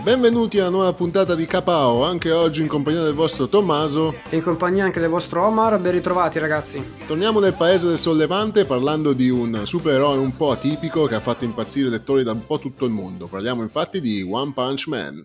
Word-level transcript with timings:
Benvenuti 0.00 0.58
alla 0.58 0.70
nuova 0.70 0.92
puntata 0.92 1.34
di 1.34 1.46
Capao, 1.46 2.02
anche 2.04 2.30
oggi 2.32 2.60
in 2.60 2.66
compagnia 2.66 3.02
del 3.02 3.14
vostro 3.14 3.46
Tommaso 3.46 4.14
e 4.28 4.36
in 4.36 4.42
compagnia 4.42 4.84
anche 4.84 5.00
del 5.00 5.08
vostro 5.08 5.44
Omar, 5.44 5.78
ben 5.78 5.92
ritrovati 5.92 6.38
ragazzi. 6.38 6.82
Torniamo 7.06 7.40
nel 7.40 7.54
paese 7.54 7.86
del 7.88 7.98
sollevante 7.98 8.64
parlando 8.64 9.12
di 9.12 9.28
un 9.28 9.62
supereroe 9.64 10.18
un 10.18 10.34
po' 10.34 10.50
atipico 10.50 11.06
che 11.06 11.14
ha 11.14 11.20
fatto 11.20 11.44
impazzire 11.44 11.88
lettori 11.88 12.24
da 12.24 12.32
un 12.32 12.44
po' 12.46 12.58
tutto 12.58 12.84
il 12.84 12.92
mondo. 12.92 13.26
Parliamo 13.26 13.62
infatti 13.62 14.00
di 14.00 14.26
One 14.28 14.52
Punch 14.52 14.86
Man. 14.88 15.24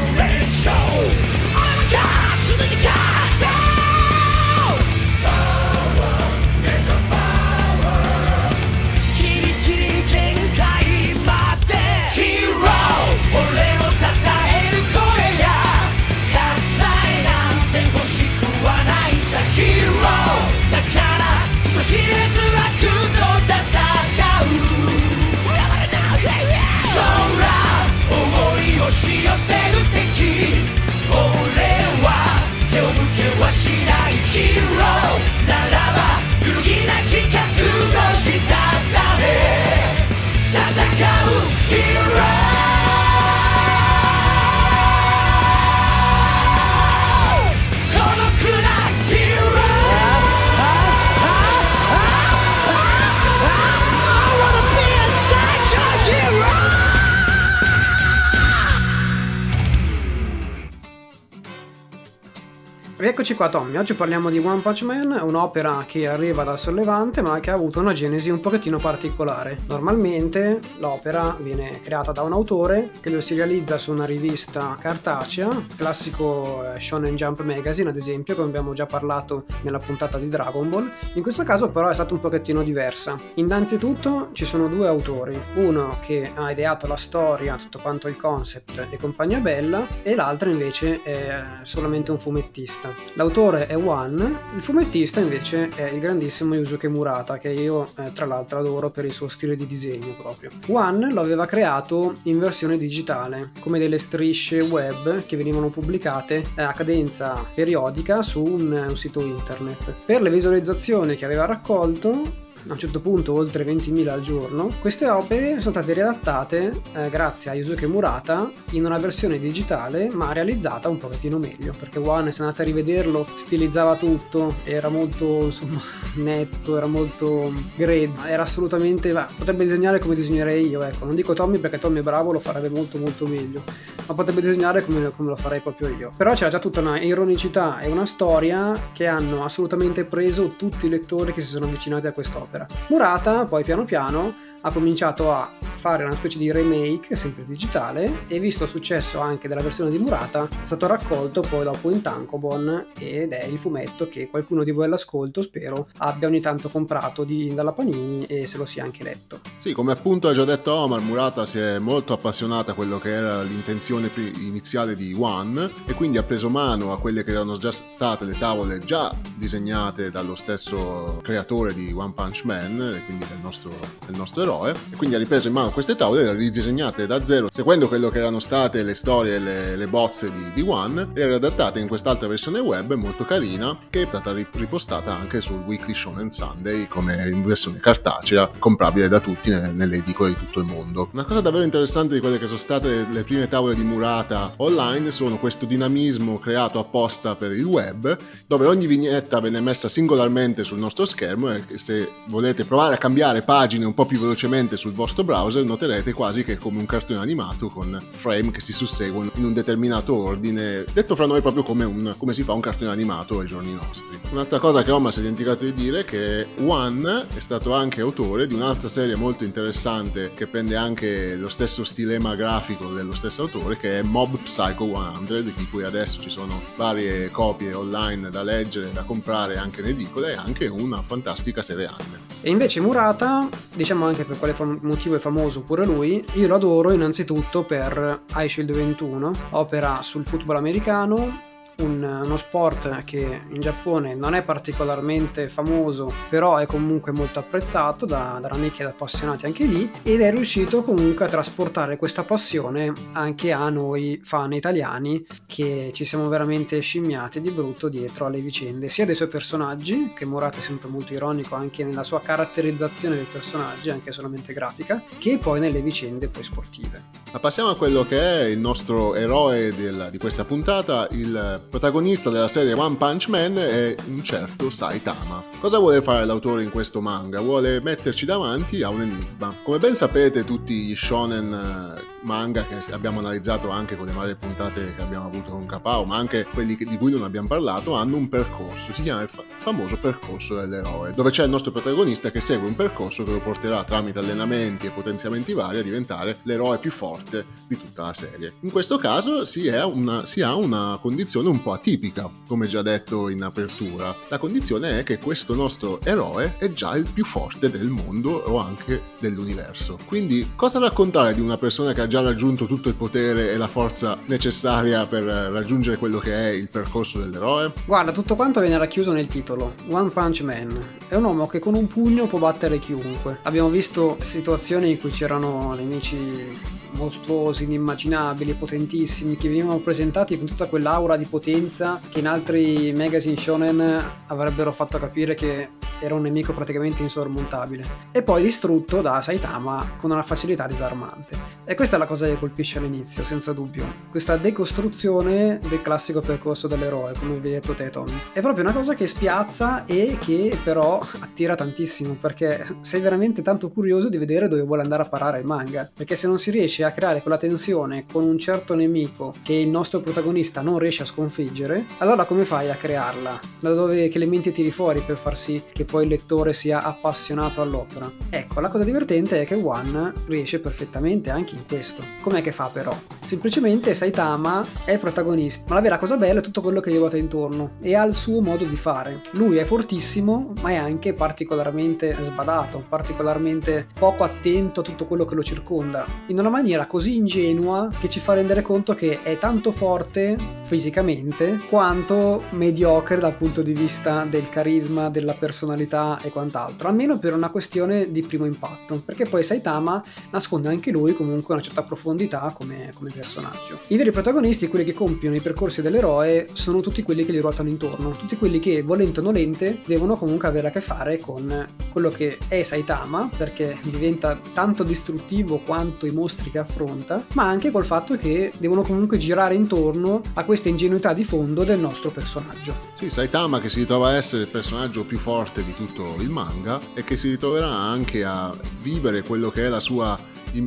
Eccoci 63.21 63.35
qua 63.37 63.49
Tommy, 63.49 63.77
oggi 63.77 63.93
parliamo 63.93 64.31
di 64.31 64.39
One 64.39 64.61
Punch 64.61 64.81
Man, 64.81 65.11
un'opera 65.21 65.83
che 65.85 66.07
arriva 66.07 66.43
dal 66.43 66.57
sollevante 66.57 67.21
ma 67.21 67.39
che 67.39 67.51
ha 67.51 67.53
avuto 67.53 67.79
una 67.79 67.93
genesi 67.93 68.31
un 68.31 68.39
pochettino 68.39 68.79
particolare. 68.79 69.59
Normalmente 69.67 70.59
l'opera 70.79 71.37
viene 71.39 71.81
creata 71.81 72.11
da 72.11 72.23
un 72.23 72.33
autore 72.33 72.89
che 72.99 73.11
lo 73.11 73.21
si 73.21 73.35
realizza 73.35 73.77
su 73.77 73.91
una 73.91 74.05
rivista 74.05 74.75
cartacea, 74.79 75.49
classico 75.75 76.65
eh, 76.73 76.79
Shonen 76.79 77.15
Jump 77.15 77.41
Magazine 77.41 77.89
ad 77.89 77.95
esempio, 77.95 78.33
come 78.33 78.47
abbiamo 78.47 78.73
già 78.73 78.87
parlato 78.87 79.45
nella 79.61 79.77
puntata 79.77 80.17
di 80.17 80.27
Dragon 80.27 80.67
Ball. 80.67 80.91
In 81.13 81.21
questo 81.21 81.43
caso 81.43 81.69
però 81.69 81.89
è 81.89 81.93
stata 81.93 82.15
un 82.15 82.21
pochettino 82.21 82.63
diversa. 82.63 83.19
Innanzitutto 83.35 84.29
ci 84.31 84.45
sono 84.45 84.67
due 84.67 84.87
autori, 84.87 85.39
uno 85.57 85.95
che 86.03 86.31
ha 86.33 86.49
ideato 86.49 86.87
la 86.87 86.97
storia, 86.97 87.55
tutto 87.55 87.77
quanto 87.77 88.07
il 88.07 88.17
concept 88.17 88.87
e 88.89 88.97
compagnia 88.97 89.37
bella 89.37 89.85
e 90.01 90.15
l'altro 90.15 90.49
invece 90.49 91.03
è 91.03 91.39
solamente 91.61 92.09
un 92.09 92.17
fumettista. 92.17 93.10
L'autore 93.15 93.67
è 93.67 93.75
One, 93.75 94.39
il 94.55 94.61
fumettista 94.61 95.19
invece 95.19 95.67
è 95.75 95.89
il 95.89 95.99
grandissimo 95.99 96.55
Yusuke 96.55 96.87
Murata, 96.87 97.37
che 97.37 97.49
io 97.49 97.85
eh, 97.97 98.13
tra 98.13 98.25
l'altro 98.25 98.59
adoro 98.59 98.89
per 98.89 99.03
il 99.03 99.11
suo 99.11 99.27
stile 99.27 99.57
di 99.57 99.67
disegno 99.67 100.15
proprio. 100.17 100.49
One 100.67 101.11
lo 101.11 101.19
aveva 101.19 101.45
creato 101.45 102.13
in 102.23 102.39
versione 102.39 102.77
digitale, 102.77 103.51
come 103.59 103.79
delle 103.79 103.97
strisce 103.97 104.61
web 104.61 105.25
che 105.25 105.35
venivano 105.35 105.67
pubblicate 105.67 106.43
eh, 106.55 106.61
a 106.61 106.71
cadenza 106.71 107.33
periodica 107.53 108.21
su 108.21 108.43
un, 108.43 108.85
un 108.87 108.97
sito 108.97 109.19
internet. 109.19 109.93
Per 110.05 110.21
le 110.21 110.29
visualizzazioni 110.29 111.17
che 111.17 111.25
aveva 111.25 111.45
raccolto 111.45 112.49
a 112.67 112.73
un 112.73 112.77
certo 112.77 112.99
punto 112.99 113.33
oltre 113.33 113.65
20.000 113.65 114.09
al 114.09 114.21
giorno, 114.21 114.69
queste 114.79 115.09
opere 115.09 115.59
sono 115.59 115.73
state 115.75 115.93
riadattate 115.93 116.71
eh, 116.93 117.09
grazie 117.09 117.51
a 117.51 117.53
Yusuke 117.55 117.87
Murata 117.87 118.51
in 118.71 118.85
una 118.85 118.97
versione 118.97 119.39
digitale 119.39 120.09
ma 120.11 120.31
realizzata 120.31 120.89
un 120.89 120.97
pochettino 120.97 121.37
meglio 121.37 121.73
perché 121.77 121.99
One 121.99 122.31
se 122.31 122.41
andate 122.41 122.61
a 122.61 122.65
rivederlo 122.65 123.25
stilizzava 123.35 123.95
tutto, 123.95 124.55
era 124.63 124.89
molto 124.89 125.45
insomma 125.45 125.81
netto, 126.15 126.77
era 126.77 126.85
molto 126.85 127.51
grezzo, 127.75 128.25
era 128.25 128.43
assolutamente, 128.43 129.11
beh, 129.11 129.25
potrebbe 129.37 129.63
disegnare 129.63 129.99
come 129.99 130.15
disegnerei 130.15 130.67
io, 130.67 130.83
ecco, 130.83 131.05
non 131.05 131.15
dico 131.15 131.33
Tommy 131.33 131.57
perché 131.57 131.79
Tommy 131.79 131.99
è 131.99 132.03
bravo, 132.03 132.31
lo 132.31 132.39
farebbe 132.39 132.69
molto 132.69 132.97
molto 132.97 133.25
meglio, 133.25 133.63
ma 134.07 134.13
potrebbe 134.13 134.41
disegnare 134.41 134.83
come, 134.83 135.11
come 135.15 135.29
lo 135.29 135.35
farei 135.35 135.61
proprio 135.61 135.89
io. 135.89 136.13
Però 136.15 136.33
c'era 136.33 136.49
già 136.49 136.59
tutta 136.59 136.79
una 136.79 136.99
ironicità 136.99 137.79
e 137.79 137.89
una 137.89 138.05
storia 138.05 138.89
che 138.93 139.07
hanno 139.07 139.43
assolutamente 139.43 140.03
preso 140.03 140.53
tutti 140.57 140.85
i 140.85 140.89
lettori 140.89 141.33
che 141.33 141.41
si 141.41 141.49
sono 141.49 141.65
avvicinati 141.65 142.07
a 142.07 142.11
quest'opera 142.11 142.50
opera. 142.51 142.67
Murata 142.89 143.45
poi 143.45 143.63
piano 143.63 143.85
piano 143.85 144.33
ha 144.61 144.71
cominciato 144.71 145.31
a 145.31 145.51
fare 145.81 146.03
una 146.03 146.15
specie 146.15 146.37
di 146.37 146.51
remake 146.51 147.15
sempre 147.15 147.43
digitale 147.43 148.27
e 148.27 148.39
visto 148.39 148.67
successo 148.67 149.19
anche 149.19 149.47
della 149.47 149.61
versione 149.63 149.89
di 149.89 149.97
Murata 149.97 150.47
è 150.47 150.65
stato 150.67 150.85
raccolto 150.85 151.41
poi 151.41 151.63
dopo 151.63 151.89
in 151.89 152.03
Tankobon 152.03 152.87
ed 152.99 153.31
è 153.31 153.45
il 153.45 153.57
fumetto 153.57 154.07
che 154.07 154.29
qualcuno 154.29 154.63
di 154.63 154.69
voi 154.69 154.85
all'ascolto 154.85 155.41
spero 155.41 155.87
abbia 155.97 156.27
ogni 156.27 156.39
tanto 156.39 156.69
comprato 156.69 157.23
di, 157.23 157.53
dalla 157.53 157.71
Panini 157.71 158.25
e 158.25 158.45
se 158.45 158.57
lo 158.57 158.65
sia 158.65 158.83
anche 158.83 159.03
letto. 159.03 159.39
Sì, 159.57 159.73
come 159.73 159.91
appunto 159.91 160.27
ha 160.27 160.33
già 160.33 160.45
detto 160.45 160.71
Omar, 160.71 161.01
Murata 161.01 161.45
si 161.45 161.57
è 161.57 161.79
molto 161.79 162.13
appassionata 162.13 162.71
a 162.71 162.75
quello 162.75 162.99
che 162.99 163.09
era 163.09 163.41
l'intenzione 163.41 164.11
iniziale 164.39 164.95
di 164.95 165.15
One 165.17 165.69
e 165.85 165.93
quindi 165.93 166.17
ha 166.17 166.23
preso 166.23 166.49
mano 166.49 166.93
a 166.93 166.99
quelle 166.99 167.23
che 167.23 167.31
erano 167.31 167.57
già 167.57 167.71
state 167.71 168.25
le 168.25 168.37
tavole 168.37 168.79
già 168.79 169.11
disegnate 169.35 170.11
dallo 170.11 170.35
stesso 170.35 171.19
creatore 171.23 171.73
di 171.73 171.91
One 171.91 172.13
Punch 172.13 172.43
Man, 172.43 173.01
quindi 173.05 173.25
del 173.27 173.39
nostro, 173.41 173.71
del 174.05 174.15
nostro 174.15 174.41
eroe, 174.43 174.50
e 174.67 174.73
quindi 174.97 175.15
ha 175.15 175.19
ripreso 175.19 175.47
in 175.47 175.53
mano 175.53 175.69
queste 175.69 175.95
tavole, 175.95 176.23
le 176.23 176.29
ha 176.29 176.33
ridisegnate 176.33 177.07
da 177.07 177.25
zero, 177.25 177.47
seguendo 177.51 177.87
quello 177.87 178.09
che 178.09 178.19
erano 178.19 178.39
state 178.39 178.83
le 178.83 178.93
storie 178.93 179.35
e 179.35 179.39
le, 179.39 179.75
le, 179.77 179.87
bozze 179.87 180.31
di, 180.31 180.51
di 180.53 180.67
One, 180.67 181.09
e 181.13 181.25
le 181.25 181.35
adattate 181.35 181.79
in 181.79 181.87
quest'altra 181.87 182.27
versione 182.27 182.59
web 182.59 182.93
molto 182.93 183.23
carina, 183.23 183.77
che 183.89 184.03
è 184.03 184.05
stata 184.07 184.33
ripostata 184.33 185.15
anche 185.15 185.39
sul 185.39 185.63
Weekly 185.65 185.93
Shonen 185.93 186.31
Sunday 186.31 186.87
come 186.87 187.29
in 187.29 187.41
versione 187.43 187.79
cartacea, 187.79 188.51
comprabile 188.59 189.07
da 189.07 189.19
tutti 189.19 189.49
nelle 189.49 189.97
edicole 189.97 190.29
di 190.29 190.35
tutto 190.35 190.59
il 190.59 190.65
mondo. 190.65 191.09
Una 191.13 191.23
cosa 191.23 191.41
davvero 191.41 191.63
interessante 191.63 192.13
di 192.15 192.19
quelle 192.19 192.37
che 192.37 192.47
sono 192.47 192.57
state 192.57 193.07
le 193.09 193.23
prime 193.23 193.47
tavole 193.47 193.75
di 193.75 193.83
Murata 193.83 194.53
online 194.57 195.11
sono 195.11 195.37
questo 195.37 195.65
dinamismo 195.65 196.39
creato 196.39 196.79
apposta 196.79 197.35
per 197.35 197.51
il 197.51 197.65
web, 197.65 198.17
dove 198.47 198.65
ogni 198.65 198.85
vignetta 198.85 199.39
viene 199.39 199.61
messa 199.61 199.87
singolarmente 199.87 200.63
sul 200.63 200.79
nostro 200.79 201.05
schermo 201.05 201.53
e 201.53 201.63
se 201.77 202.09
volete 202.25 202.65
provare 202.65 202.95
a 202.95 202.97
cambiare 202.97 203.41
pagine 203.41 203.85
un 203.85 203.93
po' 203.93 204.05
più 204.05 204.19
velocemente 204.19 204.39
velocemente 204.41 204.75
sul 204.77 204.93
vostro 204.93 205.23
browser 205.23 205.63
noterete 205.63 206.13
quasi 206.13 206.43
che 206.43 206.53
è 206.53 206.55
come 206.55 206.79
un 206.79 206.87
cartone 206.87 207.19
animato 207.19 207.67
con 207.67 208.01
frame 208.09 208.49
che 208.49 208.59
si 208.59 208.73
susseguono 208.73 209.29
in 209.35 209.45
un 209.45 209.53
determinato 209.53 210.15
ordine, 210.15 210.83
detto 210.91 211.15
fra 211.15 211.27
noi 211.27 211.41
proprio 211.41 211.61
come, 211.61 211.83
un, 211.83 212.15
come 212.17 212.33
si 212.33 212.41
fa 212.41 212.53
un 212.53 212.59
cartone 212.59 212.89
animato 212.89 213.39
ai 213.39 213.45
giorni 213.45 213.73
nostri. 213.73 214.19
Un'altra 214.31 214.59
cosa 214.59 214.81
che 214.81 214.89
Omar 214.91 215.11
si 215.11 215.19
è 215.19 215.21
dimenticato 215.21 215.63
di 215.63 215.73
dire 215.73 215.99
è 215.99 216.05
che 216.05 216.47
One 216.65 217.27
è 217.35 217.39
stato 217.39 217.73
anche 217.73 218.01
autore 218.01 218.47
di 218.47 218.55
un'altra 218.55 218.87
serie 218.87 219.15
molto 219.15 219.43
interessante 219.43 220.31
che 220.33 220.47
prende 220.47 220.75
anche 220.75 221.35
lo 221.35 221.49
stesso 221.49 221.83
stilema 221.83 222.33
grafico 222.35 222.87
dello 222.87 223.13
stesso 223.13 223.43
autore 223.43 223.77
che 223.77 223.99
è 223.99 224.03
Mob 224.03 224.37
Psycho 224.41 224.91
100 224.91 225.41
di 225.41 225.67
cui 225.69 225.83
adesso 225.83 226.19
ci 226.19 226.29
sono 226.29 226.61
varie 226.75 227.29
copie 227.29 227.73
online 227.73 228.29
da 228.29 228.41
leggere, 228.41 228.91
da 228.91 229.03
comprare 229.03 229.57
anche 229.57 229.81
in 229.81 229.87
edicola 229.87 230.29
e 230.29 230.33
anche 230.33 230.67
una 230.67 231.01
fantastica 231.01 231.61
serie 231.61 231.85
anime. 231.85 232.31
E 232.43 232.49
invece 232.49 232.79
Murata, 232.79 233.47
diciamo 233.73 234.05
anche 234.05 234.23
per 234.31 234.39
quale 234.39 234.53
fam- 234.53 234.79
motivo 234.81 235.15
è 235.15 235.19
famoso 235.19 235.61
pure 235.61 235.85
lui, 235.85 236.23
io 236.33 236.47
lo 236.47 236.55
adoro 236.55 236.91
innanzitutto 236.91 237.63
per 237.63 238.23
iShield 238.33 238.71
21, 238.71 239.31
opera 239.51 240.01
sul 240.01 240.25
football 240.25 240.55
americano 240.55 241.50
un, 241.81 242.21
uno 242.23 242.37
sport 242.37 243.03
che 243.03 243.41
in 243.49 243.59
Giappone 243.59 244.15
non 244.15 244.33
è 244.33 244.43
particolarmente 244.43 245.47
famoso, 245.47 246.11
però 246.29 246.57
è 246.57 246.65
comunque 246.65 247.11
molto 247.11 247.39
apprezzato 247.39 248.05
da, 248.05 248.39
da 248.41 248.49
nicchia 248.55 248.85
di 248.85 248.91
appassionati 248.91 249.45
anche 249.45 249.65
lì, 249.65 249.91
ed 250.03 250.21
è 250.21 250.31
riuscito 250.31 250.83
comunque 250.83 251.25
a 251.25 251.29
trasportare 251.29 251.97
questa 251.97 252.23
passione 252.23 252.93
anche 253.13 253.51
a 253.51 253.69
noi 253.69 254.21
fan 254.23 254.53
italiani 254.53 255.25
che 255.45 255.91
ci 255.93 256.05
siamo 256.05 256.27
veramente 256.29 256.79
scimmiati 256.79 257.41
di 257.41 257.51
brutto 257.51 257.89
dietro 257.89 258.25
alle 258.25 258.39
vicende, 258.39 258.89
sia 258.89 259.05
dei 259.05 259.15
suoi 259.15 259.27
personaggi, 259.27 260.11
che 260.15 260.25
Murata 260.25 260.57
è 260.57 260.61
sempre 260.61 260.89
molto 260.89 261.13
ironico 261.13 261.55
anche 261.55 261.83
nella 261.83 262.03
sua 262.03 262.21
caratterizzazione 262.21 263.15
dei 263.15 263.27
personaggi, 263.31 263.89
anche 263.89 264.11
solamente 264.11 264.53
grafica, 264.53 265.01
che 265.17 265.37
poi 265.37 265.59
nelle 265.59 265.81
vicende 265.81 266.27
poi 266.27 266.43
sportive. 266.43 267.03
Ma 267.31 267.39
passiamo 267.39 267.69
a 267.69 267.75
quello 267.75 268.03
che 268.03 268.19
è 268.19 268.43
il 268.43 268.59
nostro 268.59 269.15
eroe 269.15 269.73
del, 269.73 270.09
di 270.11 270.17
questa 270.17 270.43
puntata, 270.43 271.07
il 271.11 271.65
protagonista 271.71 272.29
della 272.29 272.47
serie 272.47 272.73
One 272.73 272.97
Punch 272.97 273.29
Man 273.29 273.57
è 273.57 273.95
un 274.07 274.21
certo 274.23 274.69
Saitama. 274.69 275.41
Cosa 275.59 275.79
vuole 275.79 276.01
fare 276.01 276.25
l'autore 276.25 276.63
in 276.63 276.69
questo 276.69 277.01
manga? 277.01 277.39
Vuole 277.39 277.81
metterci 277.81 278.25
davanti 278.25 278.83
a 278.83 278.89
un 278.89 279.01
enigma. 279.01 279.55
Come 279.63 279.79
ben 279.79 279.95
sapete 279.95 280.43
tutti 280.43 280.73
gli 280.73 280.95
shonen 280.95 281.53
eh, 281.97 282.01
manga 282.21 282.65
che 282.65 282.91
abbiamo 282.91 283.19
analizzato 283.19 283.69
anche 283.69 283.95
con 283.95 284.05
le 284.05 284.11
varie 284.11 284.35
puntate 284.35 284.93
che 284.95 285.01
abbiamo 285.01 285.27
avuto 285.27 285.51
con 285.51 285.65
Kapao, 285.65 286.03
ma 286.03 286.17
anche 286.17 286.45
quelli 286.51 286.75
di 286.75 286.97
cui 286.97 287.11
non 287.11 287.23
abbiamo 287.23 287.47
parlato, 287.47 287.95
hanno 287.95 288.17
un 288.17 288.27
percorso, 288.27 288.91
si 288.91 289.03
chiama 289.03 289.21
il 289.21 289.29
fa- 289.29 289.43
famoso 289.57 289.97
percorso 289.97 290.55
dell'eroe, 290.55 291.13
dove 291.13 291.29
c'è 291.29 291.43
il 291.43 291.49
nostro 291.49 291.71
protagonista 291.71 292.31
che 292.31 292.41
segue 292.41 292.67
un 292.67 292.75
percorso 292.75 293.23
che 293.23 293.31
lo 293.31 293.39
porterà 293.39 293.83
tramite 293.83 294.19
allenamenti 294.19 294.87
e 294.87 294.89
potenziamenti 294.89 295.53
vari 295.53 295.79
a 295.79 295.83
diventare 295.83 296.37
l'eroe 296.43 296.77
più 296.79 296.91
forte 296.91 297.21
forte 297.21 297.45
di 297.67 297.77
tutta 297.77 298.03
la 298.03 298.13
serie. 298.13 298.53
In 298.61 298.71
questo 298.71 298.97
caso 298.97 299.45
si, 299.45 299.67
una, 299.67 300.25
si 300.25 300.41
ha 300.41 300.55
una 300.55 300.97
condizione 300.99 301.49
un 301.51 301.61
po' 301.61 301.73
atipica, 301.73 302.29
come 302.47 302.67
già 302.67 302.81
detto 302.81 303.29
in 303.29 303.43
apertura. 303.43 304.15
La 304.29 304.37
condizione 304.37 304.99
è 304.99 305.03
che 305.03 305.19
questo 305.19 305.53
nostro 305.53 305.99
eroe 306.03 306.55
è 306.57 306.71
già 306.71 306.95
il 306.95 307.07
più 307.11 307.25
forte 307.25 307.69
del 307.69 307.89
mondo 307.89 308.31
o 308.31 308.57
anche 308.57 309.03
dell'universo. 309.19 309.97
Quindi 310.05 310.51
cosa 310.55 310.79
raccontare 310.79 311.33
di 311.33 311.41
una 311.41 311.57
persona 311.57 311.93
che 311.93 312.01
ha 312.01 312.07
già 312.07 312.21
raggiunto 312.21 312.65
tutto 312.65 312.89
il 312.89 312.95
potere 312.95 313.51
e 313.51 313.57
la 313.57 313.67
forza 313.67 314.17
necessaria 314.25 315.05
per 315.05 315.23
raggiungere 315.23 315.97
quello 315.97 316.19
che 316.19 316.33
è 316.33 316.49
il 316.49 316.69
percorso 316.69 317.19
dell'eroe? 317.19 317.73
Guarda, 317.85 318.11
tutto 318.11 318.35
quanto 318.35 318.59
viene 318.59 318.77
racchiuso 318.77 319.11
nel 319.11 319.27
titolo. 319.27 319.73
One 319.89 320.09
Punch 320.09 320.41
Man. 320.41 320.79
È 321.07 321.15
un 321.15 321.25
uomo 321.25 321.47
che 321.47 321.59
con 321.59 321.75
un 321.75 321.87
pugno 321.87 322.25
può 322.25 322.39
battere 322.39 322.79
chiunque. 322.79 323.39
Abbiamo 323.43 323.69
visto 323.69 324.17
situazioni 324.19 324.91
in 324.91 324.99
cui 324.99 325.11
c'erano 325.11 325.73
nemici 325.75 326.79
mostruosi, 326.93 327.63
inimmaginabili, 327.63 328.53
potentissimi, 328.53 329.37
che 329.37 329.47
venivano 329.47 329.79
presentati 329.79 330.37
con 330.37 330.47
tutta 330.47 330.67
quell'aura 330.67 331.17
di 331.17 331.25
potenza 331.25 331.99
che 332.09 332.19
in 332.19 332.27
altri 332.27 332.93
magazine 332.95 333.35
shonen 333.35 334.03
avrebbero 334.27 334.71
fatto 334.71 334.97
capire 334.99 335.33
che 335.33 335.69
era 336.01 336.15
un 336.15 336.23
nemico 336.23 336.51
praticamente 336.51 337.03
insormontabile. 337.03 337.85
E 338.11 338.23
poi 338.23 338.41
distrutto 338.41 339.01
da 339.01 339.21
Saitama 339.21 339.91
con 339.97 340.11
una 340.11 340.23
facilità 340.23 340.67
disarmante. 340.67 341.37
E 341.63 341.75
questa 341.75 341.95
è 341.95 341.99
la 341.99 342.05
cosa 342.05 342.25
che 342.25 342.37
colpisce 342.39 342.79
all'inizio, 342.79 343.23
senza 343.23 343.53
dubbio. 343.53 343.85
Questa 344.09 344.35
decostruzione 344.35 345.59
del 345.67 345.81
classico 345.81 346.19
percorso 346.19 346.67
dell'eroe, 346.67 347.13
come 347.17 347.37
vi 347.37 347.49
hai 347.49 347.53
detto 347.53 347.73
te, 347.73 347.89
Tommy. 347.89 348.13
È 348.33 348.41
proprio 348.41 348.63
una 348.63 348.73
cosa 348.73 348.93
che 348.93 349.05
spiazza 349.05 349.85
e 349.85 350.17
che 350.19 350.57
però 350.63 351.05
attira 351.19 351.55
tantissimo, 351.55 352.17
perché 352.19 352.65
sei 352.81 352.99
veramente 352.99 353.41
tanto 353.43 353.69
curioso 353.69 354.09
di 354.09 354.17
vedere 354.17 354.47
dove 354.47 354.63
vuole 354.63 354.81
andare 354.81 355.03
a 355.03 355.07
parare 355.07 355.39
il 355.39 355.45
manga. 355.45 355.89
Perché 355.93 356.15
se 356.15 356.27
non 356.27 356.39
si 356.39 356.49
riesce 356.49 356.80
a 356.83 356.91
creare 356.91 357.21
quella 357.21 357.37
tensione 357.37 358.05
con 358.11 358.23
un 358.23 358.37
certo 358.37 358.73
nemico 358.73 359.33
che 359.43 359.53
il 359.53 359.67
nostro 359.67 359.99
protagonista 359.99 360.61
non 360.61 360.79
riesce 360.79 361.03
a 361.03 361.05
sconfiggere, 361.05 361.85
allora 361.97 362.25
come 362.25 362.45
fai 362.45 362.69
a 362.69 362.75
crearla? 362.75 363.39
Da 363.59 363.73
dove 363.73 364.09
che 364.09 364.17
elementi 364.17 364.51
tiri 364.51 364.71
fuori 364.71 365.01
per 365.01 365.17
far 365.17 365.37
sì 365.37 365.61
che 365.71 365.85
poi 365.85 366.03
il 366.03 366.09
lettore 366.09 366.53
sia 366.53 366.81
appassionato 366.81 367.61
all'opera? 367.61 368.11
Ecco, 368.29 368.59
la 368.59 368.69
cosa 368.69 368.83
divertente 368.83 369.41
è 369.41 369.45
che 369.45 369.55
One 369.55 370.13
riesce 370.27 370.59
perfettamente 370.59 371.29
anche 371.29 371.55
in 371.55 371.65
questo. 371.67 372.03
Com'è 372.21 372.41
che 372.41 372.51
fa 372.51 372.69
però? 372.71 372.97
Semplicemente 373.25 373.93
Saitama 373.93 374.65
è 374.83 374.93
il 374.93 374.99
protagonista, 374.99 375.65
ma 375.67 375.75
la 375.75 375.81
vera 375.81 375.97
cosa 375.97 376.17
bella 376.17 376.39
è 376.39 376.43
tutto 376.43 376.61
quello 376.61 376.79
che 376.79 376.91
gli 376.91 376.97
ruota 376.97 377.17
intorno 377.17 377.73
e 377.81 377.95
ha 377.95 378.03
il 378.03 378.13
suo 378.13 378.41
modo 378.41 378.65
di 378.65 378.75
fare. 378.75 379.21
Lui 379.31 379.57
è 379.57 379.63
fortissimo, 379.63 380.53
ma 380.61 380.69
è 380.69 380.75
anche 380.75 381.13
particolarmente 381.13 382.17
sbadato, 382.19 382.83
particolarmente 382.87 383.87
poco 383.97 384.23
attento 384.23 384.81
a 384.81 384.83
tutto 384.83 385.05
quello 385.05 385.25
che 385.25 385.35
lo 385.35 385.43
circonda, 385.43 386.05
in 386.27 386.39
una 386.39 386.49
maniera 386.49 386.70
così 386.87 387.15
ingenua 387.15 387.89
che 387.99 388.09
ci 388.09 388.19
fa 388.19 388.33
rendere 388.33 388.61
conto 388.61 388.95
che 388.95 389.21
è 389.23 389.37
tanto 389.37 389.71
forte 389.71 390.37
fisicamente 390.63 391.59
quanto 391.69 392.43
mediocre 392.51 393.19
dal 393.19 393.35
punto 393.35 393.61
di 393.61 393.73
vista 393.73 394.23
del 394.23 394.49
carisma, 394.49 395.09
della 395.09 395.33
personalità 395.33 396.17
e 396.23 396.29
quant'altro, 396.29 396.87
almeno 396.87 397.19
per 397.19 397.33
una 397.33 397.49
questione 397.49 398.11
di 398.11 398.21
primo 398.23 398.45
impatto, 398.45 399.01
perché 399.03 399.25
poi 399.25 399.43
Saitama 399.43 400.01
nasconde 400.31 400.69
anche 400.69 400.91
lui 400.91 401.13
comunque 401.13 401.53
una 401.53 401.63
certa 401.63 401.83
profondità 401.83 402.53
come, 402.57 402.91
come 402.93 403.11
personaggio. 403.13 403.79
I 403.87 403.97
veri 403.97 404.11
protagonisti, 404.11 404.67
quelli 404.67 404.85
che 404.85 404.93
compiono 404.93 405.35
i 405.35 405.41
percorsi 405.41 405.81
dell'eroe, 405.81 406.47
sono 406.53 406.79
tutti 406.79 407.03
quelli 407.03 407.25
che 407.25 407.33
gli 407.33 407.41
ruotano 407.41 407.69
intorno, 407.69 408.11
tutti 408.11 408.37
quelli 408.37 408.59
che, 408.59 408.81
volente 408.81 409.19
o 409.19 409.23
nolente, 409.23 409.81
devono 409.85 410.15
comunque 410.15 410.47
avere 410.47 410.69
a 410.69 410.71
che 410.71 410.81
fare 410.81 411.19
con 411.19 411.65
quello 411.91 412.09
che 412.09 412.37
è 412.47 412.63
Saitama, 412.63 413.29
perché 413.35 413.77
diventa 413.81 414.39
tanto 414.53 414.83
distruttivo 414.83 415.59
quanto 415.59 416.05
i 416.05 416.11
mostri 416.11 416.49
che 416.49 416.59
affronta 416.61 417.23
ma 417.33 417.47
anche 417.47 417.71
col 417.71 417.85
fatto 417.85 418.17
che 418.17 418.51
devono 418.57 418.81
comunque 418.81 419.17
girare 419.17 419.55
intorno 419.55 420.21
a 420.33 420.43
questa 420.45 420.69
ingenuità 420.69 421.13
di 421.13 421.23
fondo 421.23 421.63
del 421.63 421.79
nostro 421.79 422.09
personaggio. 422.09 422.73
Sì, 422.93 423.09
Saitama 423.09 423.59
che 423.59 423.69
si 423.69 423.79
ritrova 423.79 424.09
a 424.09 424.15
essere 424.15 424.43
il 424.43 424.49
personaggio 424.49 425.05
più 425.05 425.17
forte 425.17 425.63
di 425.63 425.73
tutto 425.73 426.15
il 426.19 426.29
manga 426.29 426.79
e 426.93 427.03
che 427.03 427.17
si 427.17 427.29
ritroverà 427.29 427.69
anche 427.69 428.23
a 428.23 428.55
vivere 428.81 429.23
quello 429.23 429.49
che 429.49 429.65
è 429.65 429.69
la 429.69 429.79
sua 429.79 430.17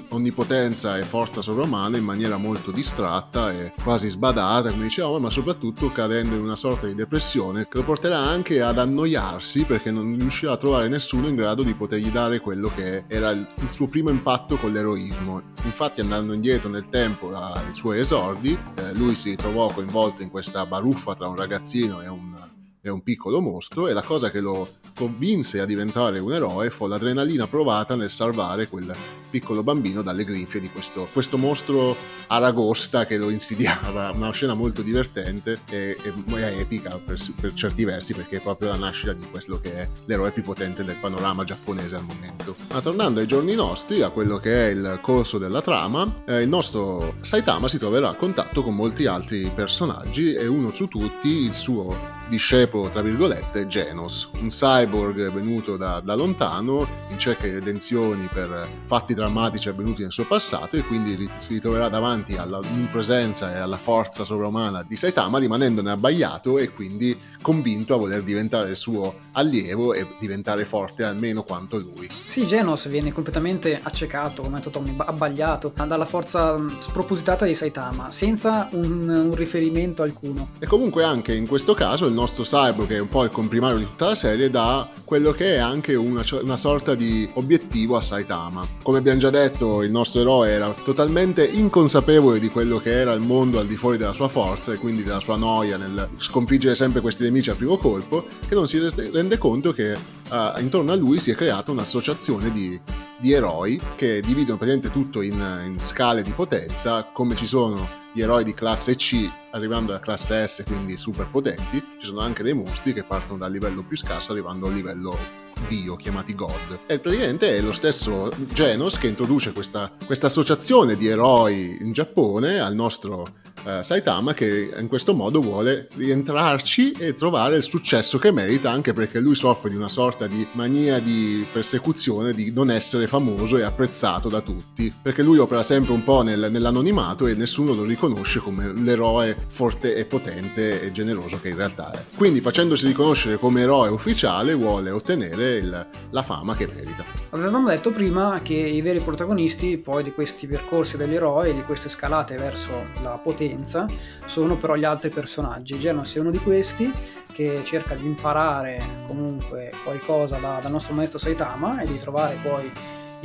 onnipotenza 0.08 0.98
e 0.98 1.02
forza 1.02 1.42
sovrumana 1.42 1.96
in 1.96 2.04
maniera 2.04 2.36
molto 2.36 2.70
distratta 2.70 3.52
e 3.52 3.72
quasi 3.82 4.08
sbadata, 4.08 4.70
come 4.70 4.84
dicevamo, 4.84 5.18
ma 5.18 5.30
soprattutto 5.30 5.90
cadendo 5.90 6.34
in 6.34 6.42
una 6.42 6.56
sorta 6.56 6.86
di 6.86 6.94
depressione 6.94 7.68
che 7.68 7.78
lo 7.78 7.84
porterà 7.84 8.18
anche 8.18 8.62
ad 8.62 8.78
annoiarsi 8.78 9.64
perché 9.64 9.90
non 9.90 10.16
riuscirà 10.18 10.52
a 10.52 10.56
trovare 10.56 10.88
nessuno 10.88 11.28
in 11.28 11.36
grado 11.36 11.62
di 11.62 11.74
potergli 11.74 12.10
dare 12.10 12.40
quello 12.40 12.70
che 12.74 13.04
era 13.08 13.30
il, 13.30 13.46
suo 13.68 13.86
primo 13.86 14.10
impatto 14.10 14.56
con 14.56 14.72
l'eroismo. 14.72 15.42
Infatti 15.64 16.00
andando 16.00 16.32
indietro 16.32 16.68
nel 16.68 16.88
tempo 16.88 17.30
dai 17.30 17.74
suoi 17.74 17.98
esordi, 17.98 18.56
eh, 18.74 18.94
lui 18.94 19.14
si 19.14 19.34
trovò 19.36 19.72
coinvolto 19.72 20.22
in 20.22 20.30
questa 20.30 20.64
baruffa 20.66 21.14
tra 21.14 21.28
un 21.28 21.36
ragazzino 21.36 22.00
e 22.02 22.08
un 22.08 22.52
è 22.84 22.90
un 22.90 23.02
piccolo 23.02 23.40
mostro 23.40 23.88
e 23.88 23.94
la 23.94 24.02
cosa 24.02 24.30
che 24.30 24.40
lo 24.40 24.68
convinse 24.94 25.58
a 25.58 25.64
diventare 25.64 26.18
un 26.18 26.34
eroe 26.34 26.68
fu 26.68 26.86
l'adrenalina 26.86 27.46
provata 27.46 27.96
nel 27.96 28.10
salvare 28.10 28.68
quel 28.68 28.94
piccolo 29.30 29.62
bambino 29.62 30.02
dalle 30.02 30.22
grinfie 30.22 30.60
di 30.60 30.68
questo, 30.68 31.08
questo 31.10 31.38
mostro 31.38 31.96
aragosta 32.26 33.06
che 33.06 33.16
lo 33.16 33.30
insidiava. 33.30 34.12
Una 34.14 34.30
scena 34.32 34.52
molto 34.52 34.82
divertente 34.82 35.60
e, 35.70 35.96
e 36.02 36.60
epica 36.60 37.00
per, 37.04 37.18
per, 37.40 37.54
certi 37.54 37.84
versi 37.84 38.12
perché 38.12 38.36
è 38.36 38.40
proprio 38.40 38.68
la 38.68 38.76
nascita 38.76 39.14
di 39.14 39.24
quello 39.30 39.58
che 39.58 39.72
è 39.72 39.88
l'eroe 40.04 40.30
più 40.30 40.42
potente 40.42 40.84
del 40.84 40.96
panorama 41.00 41.42
giapponese 41.42 41.96
al 41.96 42.04
momento. 42.04 42.54
Ma 42.70 42.82
tornando 42.82 43.20
ai 43.20 43.26
giorni 43.26 43.54
nostri, 43.54 44.02
a 44.02 44.10
quello 44.10 44.36
che 44.36 44.68
è 44.68 44.70
il 44.70 44.98
corso 45.00 45.38
della 45.38 45.62
trama, 45.62 46.22
eh, 46.26 46.42
il 46.42 46.48
nostro 46.48 47.14
Saitama 47.20 47.66
si 47.66 47.78
troverà 47.78 48.10
a 48.10 48.14
contatto 48.14 48.62
con 48.62 48.74
molti 48.74 49.06
altri 49.06 49.50
personaggi 49.54 50.34
e 50.34 50.46
uno 50.46 50.72
su 50.74 50.86
tutti 50.86 51.28
il 51.28 51.54
suo 51.54 52.22
discepolo, 52.28 52.88
tra 52.88 53.02
virgolette, 53.02 53.66
Genos, 53.66 54.28
un 54.40 54.48
cyborg 54.48 55.30
venuto 55.32 55.76
da, 55.76 56.00
da 56.00 56.14
lontano 56.14 56.86
in 57.10 57.18
cerca 57.18 57.44
di 57.44 57.52
redenzioni 57.52 58.28
per 58.32 58.66
fatti 58.86 59.14
drammatici 59.14 59.68
avvenuti 59.68 60.02
nel 60.02 60.12
suo 60.12 60.24
passato 60.24 60.76
e 60.76 60.82
quindi 60.82 61.28
si 61.38 61.54
ritroverà 61.54 61.88
davanti 61.88 62.36
all'omnipresenza 62.36 63.52
e 63.52 63.58
alla 63.58 63.76
forza 63.76 64.24
sovrumana 64.24 64.84
di 64.86 64.96
Saitama 64.96 65.38
rimanendone 65.38 65.90
abbagliato 65.90 66.58
e 66.58 66.70
quindi 66.70 67.16
convinto 67.40 67.94
a 67.94 67.98
voler 67.98 68.22
diventare 68.22 68.70
il 68.70 68.76
suo 68.76 69.14
allievo 69.32 69.94
e 69.94 70.06
diventare 70.18 70.64
forte 70.64 71.04
almeno 71.04 71.42
quanto 71.42 71.78
lui. 71.78 72.08
Sì, 72.26 72.46
Genos 72.46 72.88
viene 72.88 73.12
completamente 73.12 73.78
accecato, 73.82 74.42
come 74.42 74.56
ha 74.56 74.58
detto 74.58 74.70
Tommy, 74.70 74.94
abbagliato 74.96 75.72
dalla 75.86 76.04
forza 76.04 76.58
spropositata 76.78 77.44
di 77.44 77.54
Saitama, 77.54 78.10
senza 78.10 78.68
un, 78.72 79.08
un 79.08 79.34
riferimento 79.34 80.02
alcuno. 80.02 80.50
E 80.58 80.66
comunque 80.66 81.04
anche 81.04 81.34
in 81.34 81.46
questo 81.46 81.74
caso 81.74 82.06
il 82.14 82.20
nostro 82.20 82.44
cyborg, 82.44 82.86
che 82.86 82.96
è 82.96 83.00
un 83.00 83.08
po' 83.08 83.24
il 83.24 83.30
comprimario 83.30 83.76
di 83.76 83.84
tutta 83.84 84.06
la 84.06 84.14
serie, 84.14 84.48
dà 84.48 84.88
quello 85.04 85.32
che 85.32 85.56
è 85.56 85.58
anche 85.58 85.94
una, 85.96 86.24
una 86.42 86.56
sorta 86.56 86.94
di 86.94 87.28
obiettivo 87.34 87.96
a 87.96 88.00
Saitama. 88.00 88.66
Come 88.82 88.98
abbiamo 88.98 89.18
già 89.18 89.30
detto, 89.30 89.82
il 89.82 89.90
nostro 89.90 90.20
eroe 90.20 90.50
era 90.50 90.72
totalmente 90.84 91.44
inconsapevole 91.44 92.38
di 92.38 92.48
quello 92.48 92.78
che 92.78 92.92
era 92.92 93.12
il 93.12 93.20
mondo 93.20 93.58
al 93.58 93.66
di 93.66 93.76
fuori 93.76 93.98
della 93.98 94.12
sua 94.12 94.28
forza 94.28 94.72
e 94.72 94.76
quindi 94.76 95.02
della 95.02 95.20
sua 95.20 95.36
noia 95.36 95.76
nel 95.76 96.08
sconfiggere 96.16 96.74
sempre 96.74 97.00
questi 97.00 97.24
nemici 97.24 97.50
al 97.50 97.56
primo 97.56 97.76
colpo, 97.76 98.24
che 98.48 98.54
non 98.54 98.68
si 98.68 98.78
rende 98.78 99.36
conto 99.36 99.72
che 99.72 99.92
uh, 99.92 100.60
intorno 100.60 100.92
a 100.92 100.96
lui 100.96 101.18
si 101.18 101.32
è 101.32 101.34
creata 101.34 101.72
un'associazione 101.72 102.50
di, 102.52 102.80
di 103.18 103.32
eroi 103.32 103.80
che 103.96 104.20
dividono 104.20 104.56
praticamente 104.56 104.90
tutto 104.90 105.20
in, 105.20 105.34
in 105.66 105.80
scale 105.80 106.22
di 106.22 106.30
potenza, 106.30 107.08
come 107.12 107.34
ci 107.34 107.46
sono 107.46 108.02
gli 108.14 108.20
eroi 108.20 108.44
di 108.44 108.54
classe 108.54 108.94
C 108.94 109.28
arrivando 109.50 109.90
alla 109.90 110.00
classe 110.00 110.46
S, 110.46 110.62
quindi 110.64 110.96
super 110.96 111.26
potenti, 111.26 111.84
ci 111.98 112.06
sono 112.06 112.20
anche 112.20 112.44
dei 112.44 112.54
mostri 112.54 112.92
che 112.92 113.02
partono 113.02 113.38
dal 113.38 113.50
livello 113.50 113.82
più 113.82 113.96
scarso 113.96 114.30
arrivando 114.30 114.68
al 114.68 114.72
livello 114.72 115.18
dio 115.66 115.96
chiamati 115.96 116.32
God. 116.36 116.80
E 116.86 117.00
praticamente 117.00 117.56
è 117.56 117.60
lo 117.60 117.72
stesso 117.72 118.32
Genos 118.52 118.98
che 118.98 119.08
introduce 119.08 119.52
questa, 119.52 119.90
questa 120.06 120.26
associazione 120.28 120.96
di 120.96 121.08
eroi 121.08 121.76
in 121.80 121.90
Giappone 121.92 122.60
al 122.60 122.76
nostro 122.76 123.26
uh, 123.64 123.82
Saitama 123.82 124.34
che 124.34 124.70
in 124.78 124.88
questo 124.88 125.14
modo 125.14 125.40
vuole 125.40 125.88
rientrarci 125.94 126.92
e 126.92 127.14
trovare 127.14 127.56
il 127.56 127.62
successo 127.62 128.18
che 128.18 128.30
merita 128.30 128.70
anche 128.70 128.92
perché 128.92 129.20
lui 129.20 129.34
soffre 129.34 129.70
di 129.70 129.76
una 129.76 129.88
sorta 129.88 130.26
di 130.26 130.46
mania 130.52 130.98
di 130.98 131.44
persecuzione 131.50 132.32
di 132.32 132.52
non 132.52 132.70
essere 132.70 133.06
famoso 133.06 133.56
e 133.56 133.62
apprezzato 133.62 134.28
da 134.28 134.40
tutti. 134.40 134.92
Perché 135.02 135.22
lui 135.22 135.38
opera 135.38 135.62
sempre 135.62 135.92
un 135.92 136.04
po' 136.04 136.22
nel, 136.22 136.48
nell'anonimato 136.50 137.26
e 137.26 137.34
nessuno 137.34 137.72
lo 137.74 137.84
riconosce 137.84 138.40
come 138.40 138.72
l'eroe 138.72 139.36
forte 139.48 139.94
e 139.94 140.04
potente 140.04 140.82
e 140.82 140.92
generoso 140.92 141.40
che 141.40 141.48
in 141.48 141.56
realtà 141.56 141.92
è. 141.92 142.04
Quindi 142.16 142.40
facendosi 142.40 142.86
riconoscere 142.86 143.38
come 143.38 143.62
eroe 143.62 143.88
ufficiale 143.88 144.54
vuole 144.54 144.90
ottenere 144.90 145.56
il, 145.56 145.86
la 146.10 146.22
fama 146.22 146.54
che 146.54 146.68
merita. 146.72 147.04
Avevamo 147.30 147.68
detto 147.68 147.90
prima 147.90 148.40
che 148.42 148.54
i 148.54 148.80
veri 148.80 149.00
protagonisti 149.00 149.76
poi 149.78 150.02
di 150.02 150.12
questi 150.12 150.46
percorsi 150.46 150.96
degli 150.96 151.14
eroi 151.14 151.54
di 151.54 151.62
queste 151.62 151.88
scalate 151.88 152.36
verso 152.36 152.72
la 153.02 153.18
potenza 153.22 153.53
esperienza 153.54 153.86
sono 154.26 154.56
però 154.56 154.74
gli 154.74 154.84
altri 154.84 155.10
personaggi. 155.10 155.78
Genos 155.78 156.14
è 156.14 156.18
uno 156.18 156.30
di 156.30 156.38
questi 156.38 156.92
che 157.32 157.62
cerca 157.64 157.94
di 157.94 158.04
imparare 158.04 158.82
comunque 159.06 159.72
qualcosa 159.82 160.38
da, 160.38 160.58
dal 160.60 160.70
nostro 160.70 160.94
maestro 160.94 161.18
Saitama 161.18 161.80
e 161.80 161.86
di 161.86 161.98
trovare 161.98 162.36
poi 162.42 162.70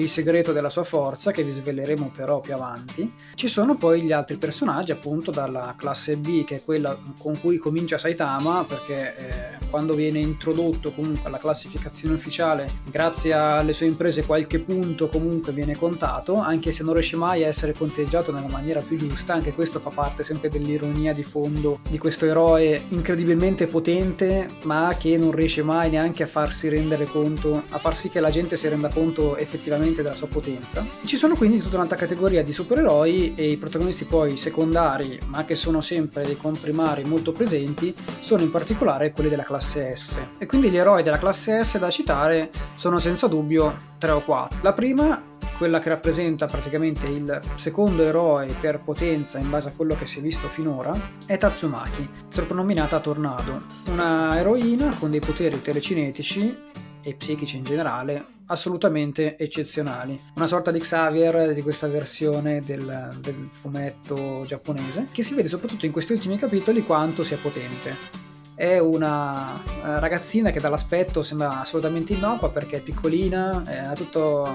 il 0.01 0.10
segreto 0.10 0.51
della 0.51 0.70
sua 0.70 0.84
forza 0.84 1.32
che 1.32 1.44
vi 1.44 1.51
sveleremo 1.51 2.12
però 2.15 2.39
più 2.39 2.53
avanti. 2.53 3.12
Ci 3.36 3.48
sono 3.48 3.77
poi 3.77 4.01
gli 4.01 4.12
altri 4.12 4.38
personaggi 4.38 4.91
appunto 4.91 5.32
dalla 5.32 5.75
classe 5.77 6.15
B 6.15 6.44
che 6.44 6.56
è 6.56 6.63
quella 6.63 6.98
con 7.20 7.39
cui 7.39 7.58
comincia 7.58 7.98
Saitama 7.98 8.63
perché 8.63 9.15
eh, 9.18 9.58
quando 9.70 9.94
viene 9.94 10.20
introdotto 10.20 10.91
comunque 10.91 11.27
alla 11.27 11.38
classificazione 11.38 12.15
ufficiale 12.15 12.70
grazie 12.89 13.34
alle 13.34 13.74
sue 13.74 13.86
imprese 13.86 14.25
qualche 14.25 14.60
punto 14.60 15.10
comunque 15.10 15.53
viene 15.53 15.75
contato 15.75 16.36
anche 16.36 16.72
se 16.72 16.84
non 16.84 16.94
riesce 16.94 17.15
mai 17.15 17.44
a 17.44 17.48
essere 17.48 17.74
conteggiato 17.74 18.32
nella 18.32 18.50
maniera 18.50 18.82
più 18.82 18.98
giusta 18.98 19.34
anche 19.34 19.53
questo 19.53 19.79
fa 19.79 19.89
parte 19.89 20.24
sempre 20.24 20.50
dell'ironia 20.50 21.13
di 21.13 21.24
fondo 21.24 21.79
di 21.88 21.98
questo 21.98 22.25
eroe 22.25 22.82
incredibilmente 22.89 23.68
potente 23.68 24.48
ma 24.63 24.96
che 24.98 25.18
non 25.18 25.32
riesce 25.32 25.63
mai 25.63 25.89
neanche 25.89 26.24
a 26.24 26.27
farsi 26.27 26.68
rendere 26.70 27.06
conto 27.06 27.63
a 27.70 27.77
far 27.77 27.96
sì 27.96 28.10
che 28.10 28.20
la 28.20 28.29
gente 28.29 28.58
si 28.58 28.68
renda 28.68 28.89
conto 28.89 29.38
effettivamente 29.38 29.88
veramente 29.89 30.01
della 30.01 30.13
sua 30.13 30.27
potenza. 30.27 30.86
Ci 31.05 31.17
sono 31.17 31.36
quindi 31.36 31.60
tutta 31.60 31.75
un'altra 31.75 31.98
categoria 31.98 32.43
di 32.43 32.53
supereroi 32.53 33.34
e 33.36 33.51
i 33.51 33.58
protagonisti 33.58 34.05
poi 34.05 34.38
secondari, 34.38 35.19
ma 35.27 35.46
che 35.46 35.55
sono 35.55 35.81
sempre 35.81 36.24
dei 36.24 36.38
comprimari 36.38 37.03
molto 37.03 37.31
presenti, 37.31 37.93
sono 38.19 38.41
in 38.41 38.51
particolare 38.51 39.12
quelli 39.12 39.29
della 39.29 39.43
classe 39.43 39.96
S. 39.96 40.17
E 40.38 40.46
quindi 40.46 40.69
gli 40.69 40.77
eroi 40.77 41.03
della 41.03 41.17
classe 41.17 41.63
S 41.63 41.77
da 41.77 41.89
citare 41.89 42.50
sono 42.75 43.00
senza 43.00 43.27
dubbio 43.27 43.88
tre 43.98 44.12
o 44.12 44.22
quattro. 44.22 44.60
La 44.62 44.74
prima 44.74 45.27
quella 45.58 45.79
che 45.79 45.89
rappresenta 45.89 46.46
praticamente 46.46 47.05
il 47.08 47.38
secondo 47.55 48.03
eroe 48.03 48.48
per 48.62 48.79
potenza 48.79 49.39
in 49.39 49.50
base 49.50 49.67
a 49.67 49.72
quello 49.75 49.93
che 49.93 50.05
si 50.05 50.19
è 50.19 50.22
visto 50.22 50.48
finora, 50.48 50.98
è 51.25 51.38
Tatsumaki, 51.38 52.08
soprannominata 52.29 53.01
Tornado, 53.01 53.63
una 53.88 54.39
eroina 54.39 54.96
con 54.98 55.12
dei 55.12 55.19
poteri 55.19 55.62
telecinetici 55.62 56.58
e 57.01 57.13
psichici 57.13 57.58
in 57.58 57.63
generale 57.63 58.38
assolutamente 58.50 59.38
eccezionali. 59.38 60.20
Una 60.36 60.48
sorta 60.48 60.72
di 60.72 60.79
Xavier 60.79 61.53
di 61.53 61.62
questa 61.62 61.88
versione 61.88 62.60
del, 62.62 63.18
del 63.20 63.50
fumetto 63.51 64.44
giapponese, 64.46 65.08
che 65.12 65.24
si 65.24 65.34
vede 65.34 65.48
soprattutto 65.48 65.86
in 65.86 65.91
questi 65.91 66.13
ultimi 66.13 66.38
capitoli 66.38 66.84
quanto 66.84 67.24
sia 67.24 67.38
potente 67.38 68.27
è 68.60 68.77
una 68.77 69.58
ragazzina 69.82 70.51
che 70.51 70.60
dall'aspetto 70.60 71.24
sembra 71.24 71.62
assolutamente 71.62 72.12
innocua 72.12 72.51
perché 72.51 72.75
è 72.75 72.82
piccolina, 72.82 73.63
ha 73.65 73.94
tutto 73.94 74.46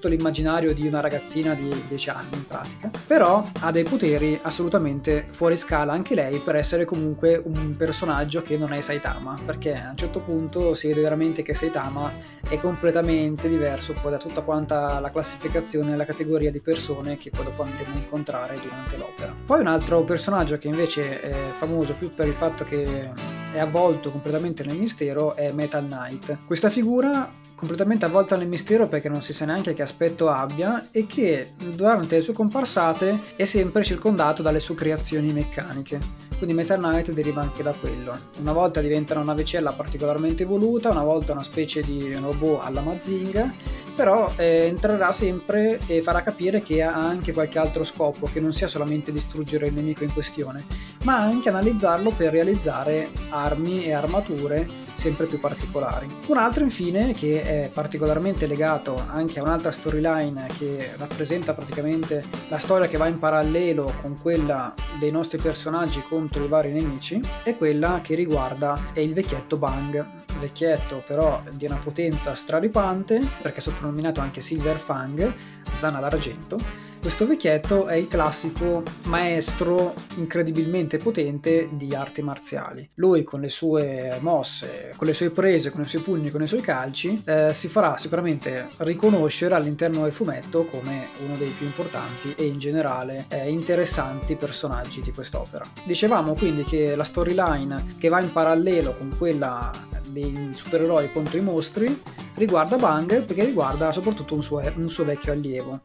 tutto 0.00 0.08
l'immaginario 0.08 0.72
di 0.72 0.86
una 0.86 1.02
ragazzina 1.02 1.52
di 1.52 1.68
10 1.86 2.08
anni 2.08 2.32
in 2.32 2.46
pratica, 2.46 2.90
però 3.06 3.46
ha 3.60 3.70
dei 3.70 3.82
poteri 3.84 4.38
assolutamente 4.40 5.26
fuori 5.28 5.58
scala 5.58 5.92
anche 5.92 6.14
lei 6.14 6.38
per 6.38 6.56
essere 6.56 6.86
comunque 6.86 7.40
un 7.44 7.76
personaggio 7.76 8.40
che 8.40 8.56
non 8.56 8.72
è 8.72 8.80
Saitama, 8.80 9.38
perché 9.44 9.74
a 9.74 9.90
un 9.90 9.96
certo 9.98 10.20
punto 10.20 10.72
si 10.72 10.88
vede 10.88 11.02
veramente 11.02 11.42
che 11.42 11.52
Saitama 11.52 12.10
è 12.48 12.58
completamente 12.58 13.46
diverso 13.46 13.92
poi 14.00 14.12
da 14.12 14.16
tutta 14.16 14.40
quanta 14.40 15.00
la 15.00 15.10
classificazione 15.10 15.92
e 15.92 15.96
la 15.96 16.06
categoria 16.06 16.50
di 16.50 16.60
persone 16.60 17.18
che 17.18 17.28
poi 17.28 17.44
dopo 17.44 17.62
andremo 17.62 17.92
a 17.92 17.98
incontrare 17.98 18.54
durante 18.54 18.96
l'opera. 18.96 19.34
Poi 19.44 19.60
un 19.60 19.66
altro 19.66 20.00
personaggio 20.04 20.56
che 20.56 20.68
invece 20.68 21.20
è 21.20 21.34
famoso 21.52 21.92
più 21.92 22.10
per 22.14 22.26
il 22.26 22.32
fatto 22.32 22.64
che 22.64 23.38
è 23.52 23.58
avvolto 23.58 24.10
completamente 24.10 24.64
nel 24.64 24.78
mistero 24.78 25.34
è 25.34 25.52
Metal 25.52 25.84
Knight. 25.84 26.38
Questa 26.46 26.70
figura 26.70 27.30
completamente 27.54 28.06
avvolta 28.06 28.36
nel 28.36 28.48
mistero 28.48 28.86
perché 28.86 29.08
non 29.08 29.20
si 29.20 29.34
sa 29.34 29.44
neanche 29.44 29.74
che 29.74 29.82
aspetto 29.82 30.30
abbia 30.30 30.88
e 30.90 31.06
che 31.06 31.52
durante 31.74 32.16
le 32.16 32.22
sue 32.22 32.32
comparsate 32.32 33.18
è 33.36 33.44
sempre 33.44 33.84
circondato 33.84 34.40
dalle 34.42 34.60
sue 34.60 34.74
creazioni 34.74 35.32
meccaniche. 35.32 35.98
Quindi 36.38 36.56
Metal 36.56 36.78
Knight 36.78 37.12
deriva 37.12 37.42
anche 37.42 37.62
da 37.62 37.72
quello. 37.72 38.18
Una 38.38 38.52
volta 38.52 38.80
diventa 38.80 39.12
una 39.14 39.24
navicella 39.24 39.72
particolarmente 39.72 40.44
evoluta, 40.44 40.88
una 40.88 41.04
volta 41.04 41.32
una 41.32 41.44
specie 41.44 41.82
di 41.82 42.14
robot 42.14 42.64
alla 42.64 42.80
Mazinga, 42.80 43.52
però 43.94 44.32
eh, 44.36 44.64
entrerà 44.64 45.12
sempre 45.12 45.78
e 45.86 46.00
farà 46.00 46.22
capire 46.22 46.62
che 46.62 46.82
ha 46.82 46.94
anche 46.94 47.34
qualche 47.34 47.58
altro 47.58 47.84
scopo, 47.84 48.26
che 48.32 48.40
non 48.40 48.54
sia 48.54 48.68
solamente 48.68 49.12
distruggere 49.12 49.66
il 49.66 49.74
nemico 49.74 50.04
in 50.04 50.12
questione, 50.14 50.64
ma 51.04 51.16
anche 51.16 51.48
analizzarlo 51.48 52.10
per 52.10 52.32
realizzare 52.32 53.08
armi 53.30 53.84
e 53.84 53.92
armature 53.92 54.66
sempre 55.00 55.24
più 55.24 55.40
particolari. 55.40 56.06
Un 56.26 56.36
altro 56.36 56.62
infine 56.62 57.14
che 57.14 57.40
è 57.40 57.70
particolarmente 57.72 58.46
legato 58.46 59.02
anche 59.08 59.38
a 59.38 59.42
un'altra 59.42 59.72
storyline 59.72 60.46
che 60.58 60.92
rappresenta 60.98 61.54
praticamente 61.54 62.22
la 62.48 62.58
storia 62.58 62.86
che 62.86 62.98
va 62.98 63.06
in 63.06 63.18
parallelo 63.18 63.90
con 64.02 64.20
quella 64.20 64.74
dei 64.98 65.10
nostri 65.10 65.38
personaggi 65.40 66.04
contro 66.06 66.44
i 66.44 66.48
vari 66.48 66.70
nemici 66.70 67.18
è 67.42 67.56
quella 67.56 68.00
che 68.02 68.14
riguarda 68.14 68.78
il 68.94 69.14
vecchietto 69.14 69.56
Bang. 69.56 70.18
Vecchietto 70.38 71.02
però 71.06 71.42
di 71.50 71.64
una 71.64 71.78
potenza 71.82 72.34
straripante 72.34 73.26
perché 73.40 73.60
soprannominato 73.60 74.20
anche 74.20 74.40
Silver 74.42 74.76
Fang, 74.76 75.34
Dana 75.80 76.00
d'argento 76.00 76.89
questo 77.00 77.26
vecchietto 77.26 77.86
è 77.86 77.94
il 77.94 78.08
classico 78.08 78.82
maestro 79.04 79.94
incredibilmente 80.16 80.98
potente 80.98 81.68
di 81.72 81.94
arti 81.94 82.20
marziali. 82.20 82.88
Lui 82.94 83.24
con 83.24 83.40
le 83.40 83.48
sue 83.48 84.18
mosse, 84.20 84.92
con 84.96 85.06
le 85.06 85.14
sue 85.14 85.30
prese, 85.30 85.70
con 85.70 85.80
i 85.80 85.86
suoi 85.86 86.02
pugni, 86.02 86.30
con 86.30 86.42
i 86.42 86.46
suoi 86.46 86.60
calci, 86.60 87.20
eh, 87.24 87.54
si 87.54 87.68
farà 87.68 87.96
sicuramente 87.96 88.68
riconoscere 88.78 89.54
all'interno 89.54 90.02
del 90.02 90.12
fumetto 90.12 90.66
come 90.66 91.08
uno 91.24 91.36
dei 91.36 91.48
più 91.48 91.64
importanti 91.64 92.34
e 92.36 92.44
in 92.44 92.58
generale 92.58 93.24
eh, 93.28 93.50
interessanti 93.50 94.36
personaggi 94.36 95.00
di 95.00 95.10
quest'opera. 95.10 95.64
Dicevamo 95.84 96.34
quindi 96.34 96.64
che 96.64 96.94
la 96.94 97.04
storyline 97.04 97.96
che 97.98 98.08
va 98.08 98.20
in 98.20 98.30
parallelo 98.30 98.94
con 98.96 99.10
quella 99.16 99.70
dei 100.10 100.50
supereroi 100.52 101.10
contro 101.12 101.38
i 101.38 101.40
mostri 101.40 102.02
riguarda 102.34 102.76
Bang 102.76 103.22
perché 103.22 103.44
riguarda 103.44 103.90
soprattutto 103.90 104.34
un 104.34 104.42
suo, 104.42 104.60
un 104.76 104.88
suo 104.90 105.04
vecchio 105.04 105.32
allievo 105.32 105.80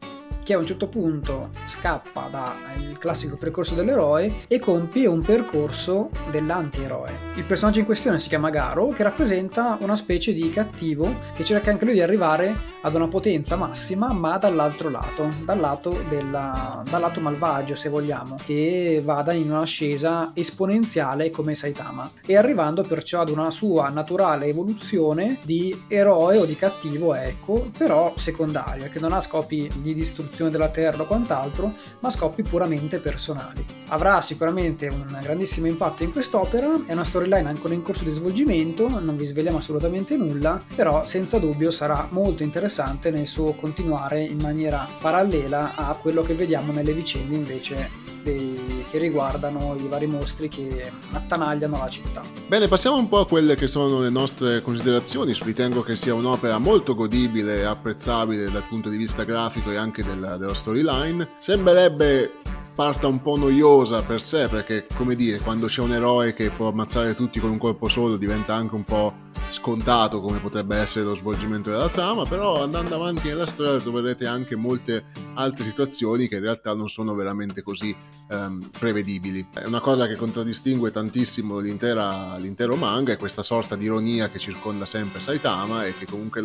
che 0.46 0.54
a 0.54 0.60
un 0.60 0.66
certo 0.66 0.88
punto 0.88 1.50
scappa 1.66 2.28
dal 2.30 3.00
classico 3.00 3.36
percorso 3.36 3.74
dell'eroe 3.74 4.44
e 4.48 4.60
compie 4.60 5.08
un 5.08 5.24
percorso 5.24 6.12
dell'antieroe. 6.30 7.34
Il 7.36 7.46
personaggio 7.46 7.80
in 7.80 7.86
questione 7.86 8.20
si 8.20 8.28
chiama 8.28 8.52
Garo, 8.52 8.90
che 8.90 9.02
rappresenta 9.02 9.76
una 9.82 9.96
specie 9.96 10.34
di 10.34 10.52
cattivo 10.52 11.12
che 11.34 11.44
cerca 11.44 11.72
anche 11.72 11.86
lui 11.86 11.96
di 11.96 12.02
arrivare 12.02 12.56
ad 12.82 12.94
una 12.94 13.08
potenza 13.08 13.56
massima, 13.56 14.14
ma 14.14 14.38
dall'altro 14.38 14.90
lato, 14.90 15.34
dal 15.44 15.60
lato, 15.60 16.04
della, 16.08 16.84
dal 16.88 17.02
lato 17.02 17.20
malvagio, 17.22 17.74
se 17.74 17.90
vogliamo, 17.90 18.36
che 18.46 19.02
vada 19.04 19.34
in 19.34 19.50
un'ascesa 19.50 20.32
esponenziale 20.36 21.32
come 21.32 21.56
Saitama, 21.56 22.08
e 22.24 22.38
arrivando 22.38 22.84
perciò 22.84 23.22
ad 23.22 23.30
una 23.30 23.50
sua 23.50 23.90
naturale 23.90 24.46
evoluzione 24.46 25.40
di 25.42 25.76
eroe 25.88 26.38
o 26.38 26.46
di 26.46 26.56
cattivo, 26.56 27.16
ecco, 27.16 27.72
però 27.76 28.14
secondaria, 28.16 28.90
che 28.90 29.00
non 29.00 29.12
ha 29.12 29.22
scopi 29.22 29.68
di 29.78 29.96
distruzione 29.96 30.34
distruzione 30.36 30.52
della 30.52 30.70
Terra 30.70 31.04
o 31.04 31.06
quant'altro, 31.06 31.74
ma 32.00 32.10
scopi 32.10 32.44
puramente 32.44 33.00
personali. 33.00 33.66
Avrà 33.88 34.22
sicuramente 34.22 34.88
un 34.88 35.18
grandissimo 35.22 35.68
impatto 35.68 36.04
in 36.04 36.12
quest'opera, 36.12 36.86
è 36.86 36.92
una 36.92 37.04
storyline 37.04 37.48
ancora 37.48 37.74
in 37.74 37.82
corso 37.82 38.04
di 38.04 38.12
svolgimento, 38.12 38.88
non 39.00 39.16
vi 39.16 39.26
svegliamo 39.26 39.60
assolutamente 39.60 40.18
nulla, 40.18 40.62
però 40.76 41.06
senza 41.06 41.40
dubbio 41.40 41.72
sarà 41.72 42.08
molto 42.12 42.44
interessante 42.44 43.12
nel 43.12 43.28
suo 43.28 43.54
continuare 43.54 44.22
in 44.22 44.40
maniera 44.42 44.88
parallela 45.00 45.76
a 45.76 45.96
quello 45.96 46.22
che 46.22 46.34
vediamo 46.34 46.74
nelle 46.74 46.94
vicende 46.94 47.36
invece 47.36 48.06
dei, 48.26 48.86
che 48.90 48.98
riguardano 48.98 49.76
i 49.78 49.88
vari 49.88 50.08
mostri 50.08 50.50
che 50.50 50.92
attanagliano 51.12 51.78
la 51.78 51.90
città. 51.90 52.22
Bene, 52.48 52.68
passiamo 52.68 52.98
un 52.98 53.08
po' 53.08 53.20
a 53.20 53.28
quelle 53.28 53.56
che 53.56 53.68
sono 53.68 54.00
le 54.00 54.10
nostre 54.10 54.62
considerazioni. 54.62 55.34
Ritengo 55.46 55.84
che 55.84 55.96
sia 55.96 56.16
un'opera 56.16 56.58
molto 56.58 56.96
godibile 56.96 57.60
e 57.60 57.64
apprezzabile 57.64 58.50
dal 58.50 58.64
punto 58.68 58.90
di 58.90 58.98
vista 58.98 59.24
grafico 59.24 59.72
e 59.72 59.76
anche 59.76 60.04
della, 60.26 60.38
della 60.38 60.54
storyline. 60.54 61.30
Sembrerebbe 61.38 62.42
parta 62.76 63.08
un 63.08 63.22
po' 63.22 63.38
noiosa 63.38 64.02
per 64.02 64.22
sé 64.22 64.50
perché 64.50 64.86
come 64.96 65.16
dire 65.16 65.40
quando 65.40 65.68
c'è 65.68 65.82
un 65.82 65.94
eroe 65.94 66.34
che 66.34 66.50
può 66.50 66.68
ammazzare 66.68 67.14
tutti 67.14 67.40
con 67.40 67.50
un 67.50 67.58
colpo 67.58 67.88
solo 67.88 68.18
diventa 68.18 68.54
anche 68.54 68.76
un 68.76 68.84
po' 68.84 69.14
scontato 69.50 70.22
come 70.22 70.40
potrebbe 70.40 70.76
essere 70.78 71.06
lo 71.06 71.14
svolgimento 71.14 71.70
della 71.70 71.90
trama, 71.90 72.26
però 72.26 72.64
andando 72.64 72.96
avanti 72.96 73.28
nella 73.28 73.46
storia 73.46 73.80
troverete 73.80 74.26
anche 74.26 74.56
molte 74.56 75.06
altre 75.36 75.64
situazioni 75.64 76.28
che 76.28 76.36
in 76.36 76.42
realtà 76.42 76.74
non 76.74 76.90
sono 76.90 77.14
veramente 77.14 77.62
così 77.62 77.96
um, 78.30 78.68
prevedibili. 78.78 79.46
È 79.54 79.66
una 79.66 79.80
cosa 79.80 80.08
che 80.08 80.16
contraddistingue 80.16 80.92
tantissimo 80.92 81.60
l'intero 81.60 82.76
manga, 82.76 83.14
è 83.14 83.18
questa 83.18 83.44
sorta 83.44 83.76
di 83.76 83.86
ironia 83.86 84.30
che 84.30 84.40
circonda 84.40 84.86
sempre 84.86 85.20
Saitama 85.20 85.86
e 85.86 85.94
che 85.98 86.06
comunque 86.06 86.42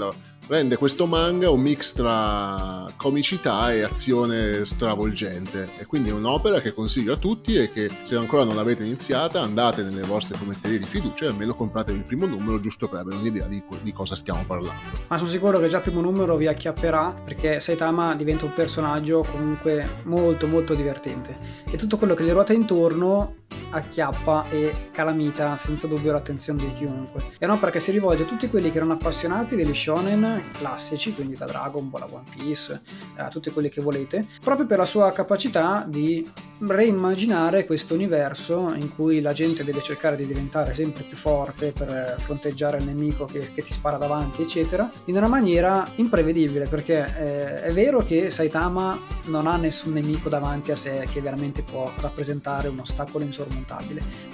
rende 0.47 0.77
questo 0.77 1.07
manga 1.07 1.51
un 1.51 1.61
mix 1.61 1.93
tra 1.93 2.87
comicità 2.97 3.73
e 3.73 3.83
azione 3.83 4.65
stravolgente. 4.65 5.71
E 5.79 5.87
quindi 5.87 6.11
è 6.11 6.13
un'opera 6.21 6.61
che 6.61 6.73
consiglio 6.73 7.15
a 7.15 7.17
tutti 7.17 7.57
e 7.57 7.73
che 7.73 7.91
se 8.03 8.15
ancora 8.15 8.45
non 8.45 8.55
l'avete 8.55 8.85
iniziata 8.85 9.41
andate 9.41 9.83
nelle 9.83 10.03
vostre 10.03 10.37
fumetterie 10.37 10.79
di 10.79 10.85
fiducia 10.85 11.25
e 11.25 11.29
almeno 11.29 11.55
compratevi 11.55 11.99
il 11.99 12.05
primo 12.05 12.27
numero 12.27 12.61
giusto 12.61 12.89
per 12.89 13.01
avere 13.01 13.17
un'idea 13.17 13.47
di, 13.47 13.63
di 13.83 13.93
cosa 13.93 14.15
stiamo 14.15 14.45
parlando. 14.47 14.81
Ma 15.09 15.17
sono 15.17 15.29
sicuro 15.29 15.59
che 15.59 15.69
già 15.69 15.79
il 15.79 15.83
primo 15.83 16.01
numero 16.01 16.37
vi 16.37 16.47
acchiapperà 16.47 17.15
perché 17.25 17.61
Saitama 17.61 18.15
diventa 18.15 18.45
un 18.45 18.53
personaggio 18.53 19.25
comunque 19.29 19.89
molto 20.05 20.47
molto 20.47 20.75
divertente 20.75 21.37
e 21.71 21.77
tutto 21.77 21.97
quello 21.97 22.15
che 22.15 22.25
gli 22.25 22.31
ruota 22.31 22.53
intorno 22.53 23.37
acchiappa 23.71 24.49
e 24.51 24.89
calamita 24.93 25.57
senza 25.57 25.87
dubbio 25.87 26.13
l'attenzione 26.13 26.65
di 26.65 26.75
chiunque. 26.75 27.23
È 27.39 27.45
un'opera 27.45 27.71
che 27.71 27.81
si 27.81 27.91
rivolge 27.91 28.25
a 28.25 28.27
tutti 28.27 28.49
quelli 28.49 28.71
che 28.71 28.77
erano 28.77 28.93
appassionati 28.95 29.57
degli 29.57 29.75
shonen 29.75 30.51
classici, 30.53 31.15
quindi 31.15 31.37
da 31.37 31.47
Dragon 31.47 31.89
Ball 31.89 32.03
a 32.03 32.07
One 32.11 32.25
Piece, 32.37 32.81
a 33.17 33.29
tutti 33.29 33.51
quelli 33.51 33.69
che 33.69 33.81
volete, 33.81 34.25
proprio 34.43 34.67
per 34.67 34.79
la 34.79 34.85
sua 34.85 35.11
capacità 35.13 35.85
di 35.87 36.29
reimmaginare 36.61 37.65
questo 37.65 37.95
universo 37.95 38.73
in 38.75 38.95
cui 38.95 39.21
la 39.21 39.33
gente 39.33 39.65
deve 39.65 39.81
cercare 39.83 40.17
di 40.17 40.27
diventare 40.27 40.75
sempre 40.75 41.05
più 41.05 41.17
forte 41.17 41.73
per 41.73 42.17
fronteggiare 42.19 42.79
il 42.79 42.85
nemico 42.85 43.25
che, 43.25 43.53
che 43.55 43.63
ti 43.63 43.73
spara 43.73 43.97
davanti, 43.97 44.43
eccetera, 44.43 44.91
in 45.07 45.17
una 45.17 45.29
maniera 45.29 45.87
imprevedibile, 45.97 46.67
perché 46.67 47.05
eh, 47.17 47.63
è 47.63 47.73
vero 47.73 47.99
che 47.99 48.31
Saitama 48.31 48.99
non 49.27 49.47
ha 49.47 49.57
nessun 49.57 49.95
nemico 49.95 50.29
davanti 50.29 50.71
a 50.71 50.77
sé 50.77 51.07
che 51.11 51.21
veramente 51.21 51.63
può 51.63 51.91
rappresentare 52.01 52.69
un 52.69 52.79
ostacolo 52.81 53.25
insormontabile, 53.25 53.60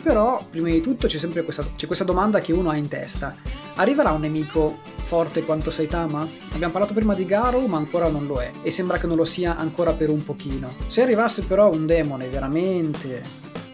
però 0.03 0.45
prima 0.49 0.69
di 0.69 0.81
tutto 0.81 1.07
c'è 1.07 1.19
sempre 1.19 1.43
questa, 1.43 1.65
c'è 1.77 1.87
questa 1.87 2.05
domanda 2.05 2.41
che 2.41 2.53
uno 2.53 2.71
ha 2.71 2.77
in 2.77 2.89
testa. 2.89 3.35
Arriverà 3.75 4.13
un 4.13 4.21
nemico 4.23 4.79
forte 4.97 5.45
quanto 5.45 5.71
Saitama? 5.71 6.27
Abbiamo 6.53 6.73
parlato 6.73 6.95
prima 6.95 7.15
di 7.15 7.27
Garu, 7.27 7.67
ma 7.67 7.77
ancora 7.77 8.09
non 8.09 8.27
lo 8.27 8.41
è, 8.41 8.51
e 8.63 8.71
sembra 8.71 8.99
che 8.99 9.07
non 9.07 9.17
lo 9.17 9.25
sia 9.25 9.57
ancora 9.57 9.93
per 9.93 10.11
un 10.11 10.25
pochino. 10.25 10.73
Se 10.89 11.03
arrivasse 11.03 11.43
però 11.43 11.71
un 11.71 11.87
demone 11.87 12.29
veramente 12.29 13.23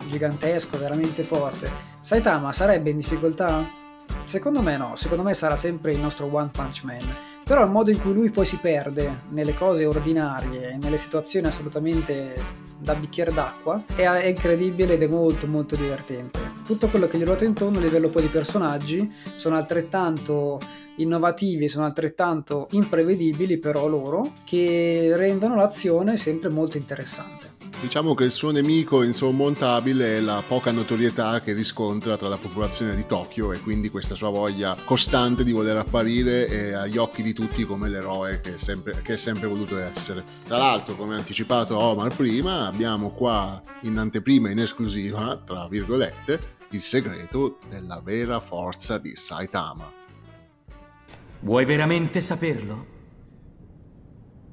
gigantesco, 0.09 0.79
veramente 0.79 1.23
forte, 1.23 1.71
Saitama 2.01 2.53
sarebbe 2.53 2.91
in 2.91 2.99
difficoltà? 2.99 3.81
Secondo 4.25 4.63
me 4.63 4.77
no, 4.77 4.97
secondo 4.97 5.23
me 5.23 5.35
sarà 5.35 5.57
sempre 5.57 5.93
il 5.93 5.99
nostro 5.99 6.29
One 6.33 6.51
Punch 6.53 6.83
Man. 6.85 7.15
Però 7.45 7.65
il 7.65 7.71
modo 7.71 7.91
in 7.91 8.01
cui 8.01 8.13
lui 8.13 8.31
poi 8.31 8.47
si 8.47 8.57
perde 8.57 9.23
nelle 9.31 9.55
cose 9.55 9.85
ordinarie, 9.85 10.79
nelle 10.81 10.97
situazioni 10.97 11.49
assolutamente 11.49 12.35
da 12.83 12.95
bicchiere 12.95 13.33
d'acqua 13.33 13.85
è, 13.95 14.03
è 14.03 14.27
incredibile 14.27 14.95
ed 14.95 15.03
è 15.03 15.07
molto 15.07 15.47
molto 15.47 15.77
divertente. 15.77 16.41
Tutto 16.67 16.89
quello 16.89 17.07
che 17.07 17.19
gli 17.19 17.25
ruota 17.25 17.45
intorno 17.45 17.79
a 17.79 17.81
livello 17.81 18.09
poi 18.09 18.23
di 18.23 18.29
personaggi 18.29 19.11
sono 19.37 19.57
altrettanto 19.57 20.59
innovativi, 20.97 21.69
sono 21.69 21.85
altrettanto 21.85 22.67
imprevedibili 22.73 23.59
però 23.59 23.87
loro, 23.87 24.33
che 24.45 25.13
rendono 25.15 25.55
l'azione 25.55 26.17
sempre 26.17 26.51
molto 26.51 26.77
interessante. 26.77 27.52
Diciamo 27.83 28.15
che 28.15 28.23
il 28.23 28.31
suo 28.31 28.53
nemico 28.53 29.03
insormontabile 29.03 30.19
è 30.19 30.21
la 30.21 30.41
poca 30.47 30.71
notorietà 30.71 31.41
che 31.41 31.53
riscontra 31.53 32.17
tra 32.17 32.29
la 32.29 32.37
popolazione 32.37 32.95
di 32.95 33.07
Tokyo 33.07 33.53
e 33.53 33.59
quindi 33.59 33.91
questa 33.91 34.15
sua 34.15 34.31
voglia 34.31 34.77
costante 34.85 35.43
di 35.43 35.51
voler 35.51 35.77
apparire 35.77 36.75
agli 36.75 36.97
occhi 36.97 37.23
di 37.23 37.33
tutti 37.33 37.65
come 37.65 37.89
l'eroe 37.89 38.41
che 38.41 38.55
è 38.55 38.57
sempre, 38.57 39.03
che 39.03 39.15
è 39.15 39.17
sempre 39.17 39.49
voluto 39.49 39.79
essere. 39.79 40.23
Tra 40.45 40.59
l'altro, 40.59 40.95
come 40.95 41.15
ha 41.15 41.19
anticipato 41.19 41.77
Omar 41.77 42.15
prima, 42.15 42.67
abbiamo 42.67 43.11
qua 43.11 43.61
in 43.83 43.99
anteprima 43.99 44.49
in 44.49 44.61
esclusiva, 44.61 45.43
tra 45.45 45.67
virgolette, 45.67 46.41
il 46.71 46.81
segreto 46.81 47.59
della 47.69 48.01
vera 48.01 48.39
forza 48.39 48.97
di 48.97 49.15
Saitama. 49.17 49.93
Vuoi 51.41 51.65
veramente 51.65 52.21
saperlo? 52.21 52.87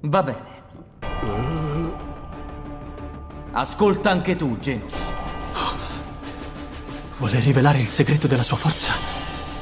Va 0.01 0.23
bene. 0.23 1.68
Ascolta 3.51 4.11
anche 4.11 4.35
tu, 4.35 4.57
Genus. 4.59 4.93
Vuole 7.17 7.39
rivelare 7.39 7.79
il 7.79 7.87
segreto 7.87 8.27
della 8.27 8.43
sua 8.43 8.57
forza 8.57 8.93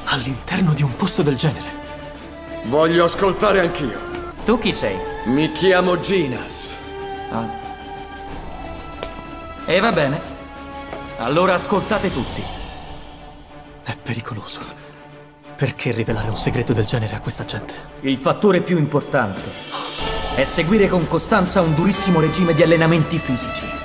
all'interno 0.04 0.72
di 0.72 0.82
un 0.82 0.94
posto 0.94 1.22
del 1.22 1.36
genere. 1.36 1.76
Voglio 2.64 3.04
ascoltare 3.04 3.60
anch'io. 3.60 3.98
Tu 4.44 4.58
chi 4.58 4.72
sei? 4.72 4.96
Mi 5.26 5.50
chiamo 5.52 5.98
Ginas. 5.98 6.76
Ah. 7.30 7.46
E 9.64 9.80
va 9.80 9.90
bene. 9.90 10.20
Allora 11.18 11.54
ascoltate 11.54 12.12
tutti. 12.12 12.42
È 13.82 13.96
pericoloso. 13.96 14.60
Perché 15.56 15.90
rivelare 15.92 16.28
un 16.28 16.36
segreto 16.36 16.72
del 16.72 16.84
genere 16.84 17.16
a 17.16 17.20
questa 17.20 17.44
gente? 17.44 17.74
Il 18.02 18.18
fattore 18.18 18.60
più 18.60 18.78
importante 18.78 19.50
è 20.36 20.44
seguire 20.44 20.86
con 20.86 21.08
costanza 21.08 21.60
un 21.60 21.74
durissimo 21.74 22.20
regime 22.20 22.54
di 22.54 22.62
allenamenti 22.62 23.18
fisici. 23.18 23.77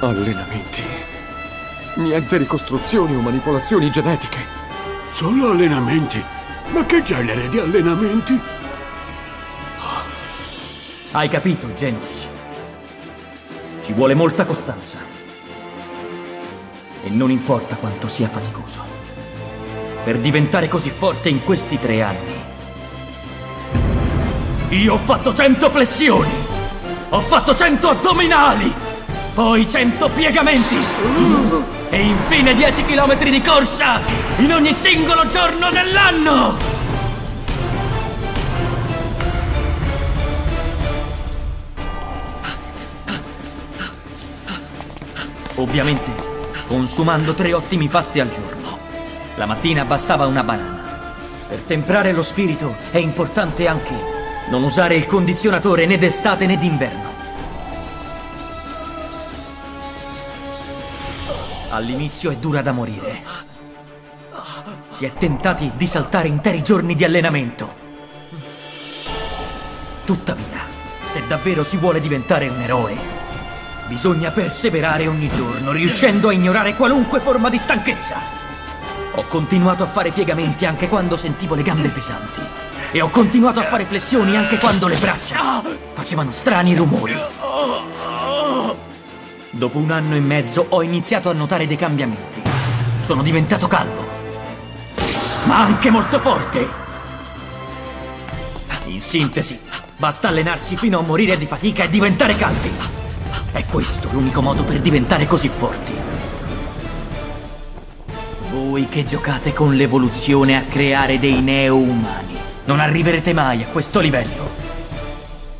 Allenamenti? 0.00 0.82
Niente 1.94 2.36
ricostruzioni 2.36 3.14
o 3.14 3.20
manipolazioni 3.20 3.90
genetiche. 3.90 4.38
Solo 5.12 5.50
allenamenti? 5.50 6.22
Ma 6.72 6.84
che 6.84 7.02
genere 7.02 7.48
di 7.48 7.58
allenamenti? 7.58 8.40
Hai 11.12 11.28
capito, 11.28 11.72
Genus? 11.74 12.28
Ci 13.82 13.92
vuole 13.92 14.14
molta 14.14 14.44
costanza. 14.44 14.98
E 17.04 17.10
non 17.10 17.30
importa 17.30 17.76
quanto 17.76 18.08
sia 18.08 18.28
faticoso 18.28 18.82
per 20.02 20.18
diventare 20.18 20.68
così 20.68 20.90
forte 20.90 21.28
in 21.28 21.42
questi 21.44 21.78
tre 21.78 22.02
anni. 22.02 22.42
Io 24.70 24.94
ho 24.94 24.98
fatto 24.98 25.32
cento 25.32 25.70
flessioni, 25.70 26.32
ho 27.10 27.20
fatto 27.20 27.54
cento 27.54 27.88
addominali, 27.90 28.74
poi 29.34 29.68
cento 29.68 30.08
piegamenti 30.10 30.76
e 31.90 32.00
infine 32.00 32.54
dieci 32.54 32.84
chilometri 32.84 33.30
di 33.30 33.40
corsa 33.40 34.00
in 34.36 34.52
ogni 34.52 34.72
singolo 34.72 35.26
giorno 35.26 35.70
dell'anno! 35.70 36.56
Ovviamente, 45.56 46.12
consumando 46.66 47.32
tre 47.32 47.52
ottimi 47.52 47.88
pasti 47.88 48.20
al 48.20 48.28
giorno. 48.28 48.78
La 49.36 49.46
mattina 49.46 49.84
bastava 49.84 50.26
una 50.26 50.42
banana. 50.42 50.82
Per 51.48 51.60
temprare 51.60 52.12
lo 52.12 52.22
spirito 52.22 52.76
è 52.90 52.98
importante 52.98 53.68
anche 53.68 53.94
Non 54.48 54.62
usare 54.62 54.94
il 54.94 55.06
condizionatore 55.06 55.86
né 55.86 55.96
d'estate 55.96 56.46
né 56.46 56.58
d'inverno. 56.58 57.13
All'inizio 61.74 62.30
è 62.30 62.36
dura 62.36 62.62
da 62.62 62.70
morire. 62.70 63.24
Si 64.90 65.04
è 65.04 65.12
tentati 65.12 65.72
di 65.74 65.88
saltare 65.88 66.28
interi 66.28 66.62
giorni 66.62 66.94
di 66.94 67.02
allenamento. 67.02 67.74
Tuttavia, 70.04 70.66
se 71.10 71.26
davvero 71.26 71.64
si 71.64 71.76
vuole 71.78 72.00
diventare 72.00 72.46
un 72.46 72.60
eroe, 72.60 72.96
bisogna 73.88 74.30
perseverare 74.30 75.08
ogni 75.08 75.28
giorno, 75.28 75.72
riuscendo 75.72 76.28
a 76.28 76.32
ignorare 76.32 76.76
qualunque 76.76 77.18
forma 77.18 77.50
di 77.50 77.58
stanchezza. 77.58 78.18
Ho 79.16 79.24
continuato 79.24 79.82
a 79.82 79.88
fare 79.88 80.12
piegamenti 80.12 80.66
anche 80.66 80.88
quando 80.88 81.16
sentivo 81.16 81.56
le 81.56 81.64
gambe 81.64 81.90
pesanti. 81.90 82.40
E 82.92 83.00
ho 83.00 83.08
continuato 83.08 83.58
a 83.58 83.64
fare 83.64 83.84
flessioni 83.84 84.36
anche 84.36 84.58
quando 84.58 84.86
le 84.86 84.98
braccia 84.98 85.60
facevano 85.92 86.30
strani 86.30 86.76
rumori. 86.76 87.16
Dopo 89.56 89.78
un 89.78 89.92
anno 89.92 90.16
e 90.16 90.20
mezzo 90.20 90.66
ho 90.70 90.82
iniziato 90.82 91.30
a 91.30 91.32
notare 91.32 91.68
dei 91.68 91.76
cambiamenti. 91.76 92.42
Sono 93.00 93.22
diventato 93.22 93.68
calvo, 93.68 94.04
ma 95.44 95.60
anche 95.60 95.90
molto 95.90 96.18
forte. 96.18 96.68
In 98.86 99.00
sintesi, 99.00 99.56
basta 99.96 100.26
allenarsi 100.26 100.76
fino 100.76 100.98
a 100.98 101.02
morire 101.02 101.38
di 101.38 101.46
fatica 101.46 101.84
e 101.84 101.88
diventare 101.88 102.34
calvi. 102.34 102.68
È 103.52 103.64
questo 103.66 104.08
l'unico 104.10 104.42
modo 104.42 104.64
per 104.64 104.80
diventare 104.80 105.24
così 105.24 105.48
forti. 105.48 105.94
Voi 108.50 108.88
che 108.88 109.04
giocate 109.04 109.52
con 109.52 109.76
l'evoluzione 109.76 110.56
a 110.56 110.64
creare 110.64 111.20
dei 111.20 111.40
neo-umani, 111.40 112.36
non 112.64 112.80
arriverete 112.80 113.32
mai 113.32 113.62
a 113.62 113.66
questo 113.66 114.00
livello. 114.00 114.50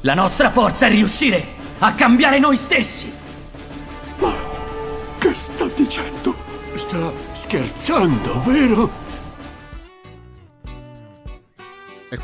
La 0.00 0.14
nostra 0.14 0.50
forza 0.50 0.86
è 0.86 0.90
riuscire 0.90 1.46
a 1.78 1.92
cambiare 1.94 2.40
noi 2.40 2.56
stessi. 2.56 3.22
Dicendo? 5.94 6.34
Sta 6.76 7.12
scherzando, 7.36 8.40
vero? 8.40 8.90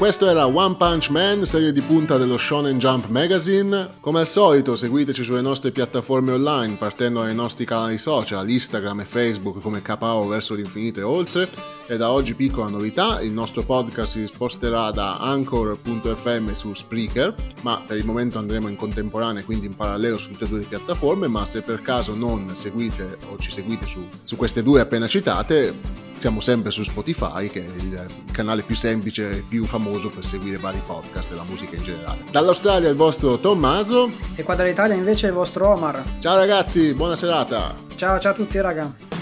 Questo 0.00 0.30
era 0.30 0.46
One 0.46 0.76
Punch 0.76 1.10
Man, 1.10 1.44
serie 1.44 1.72
di 1.72 1.82
punta 1.82 2.16
dello 2.16 2.38
Shonen 2.38 2.78
Jump 2.78 3.08
Magazine. 3.08 3.90
Come 4.00 4.20
al 4.20 4.26
solito 4.26 4.74
seguiteci 4.74 5.22
sulle 5.22 5.42
nostre 5.42 5.72
piattaforme 5.72 6.32
online 6.32 6.76
partendo 6.76 7.20
dai 7.20 7.34
nostri 7.34 7.66
canali 7.66 7.98
social, 7.98 8.48
Instagram 8.48 9.00
e 9.00 9.04
Facebook 9.04 9.60
come 9.60 9.82
KO 9.82 10.26
verso 10.26 10.54
l'infinito 10.54 11.00
e 11.00 11.02
oltre. 11.02 11.50
E 11.86 11.98
da 11.98 12.12
oggi 12.12 12.34
piccola 12.34 12.70
novità, 12.70 13.20
il 13.20 13.32
nostro 13.32 13.62
podcast 13.62 14.12
si 14.12 14.26
sposterà 14.26 14.90
da 14.90 15.18
anchor.fm 15.18 16.50
su 16.52 16.72
Spreaker, 16.72 17.34
ma 17.60 17.82
per 17.86 17.98
il 17.98 18.06
momento 18.06 18.38
andremo 18.38 18.68
in 18.68 18.76
contemporanea, 18.76 19.44
quindi 19.44 19.66
in 19.66 19.76
parallelo 19.76 20.16
su 20.16 20.30
tutte 20.30 20.46
e 20.46 20.48
due 20.48 20.58
le 20.60 20.64
piattaforme, 20.64 21.28
ma 21.28 21.44
se 21.44 21.60
per 21.60 21.82
caso 21.82 22.14
non 22.14 22.50
seguite 22.56 23.18
o 23.28 23.36
ci 23.36 23.50
seguite 23.50 23.86
su, 23.86 24.08
su 24.24 24.36
queste 24.36 24.62
due 24.62 24.80
appena 24.80 25.06
citate, 25.06 26.08
siamo 26.20 26.40
sempre 26.40 26.70
su 26.70 26.82
Spotify, 26.82 27.48
che 27.48 27.64
è 27.64 27.68
il 27.68 28.06
canale 28.30 28.60
più 28.62 28.76
semplice 28.76 29.30
e 29.30 29.44
più 29.48 29.64
famoso 29.64 30.10
per 30.10 30.22
seguire 30.22 30.58
vari 30.58 30.80
podcast 30.84 31.32
e 31.32 31.34
la 31.34 31.44
musica 31.44 31.76
in 31.76 31.82
generale. 31.82 32.24
Dall'Australia 32.30 32.90
il 32.90 32.96
vostro 32.96 33.38
Tommaso. 33.38 34.10
E 34.34 34.42
qua 34.42 34.54
dall'Italia 34.54 34.94
invece 34.94 35.28
il 35.28 35.32
vostro 35.32 35.68
Omar. 35.68 36.02
Ciao 36.18 36.36
ragazzi, 36.36 36.92
buona 36.92 37.16
serata. 37.16 37.74
Ciao 37.96 38.20
ciao 38.20 38.32
a 38.32 38.34
tutti 38.34 38.60
raga. 38.60 39.19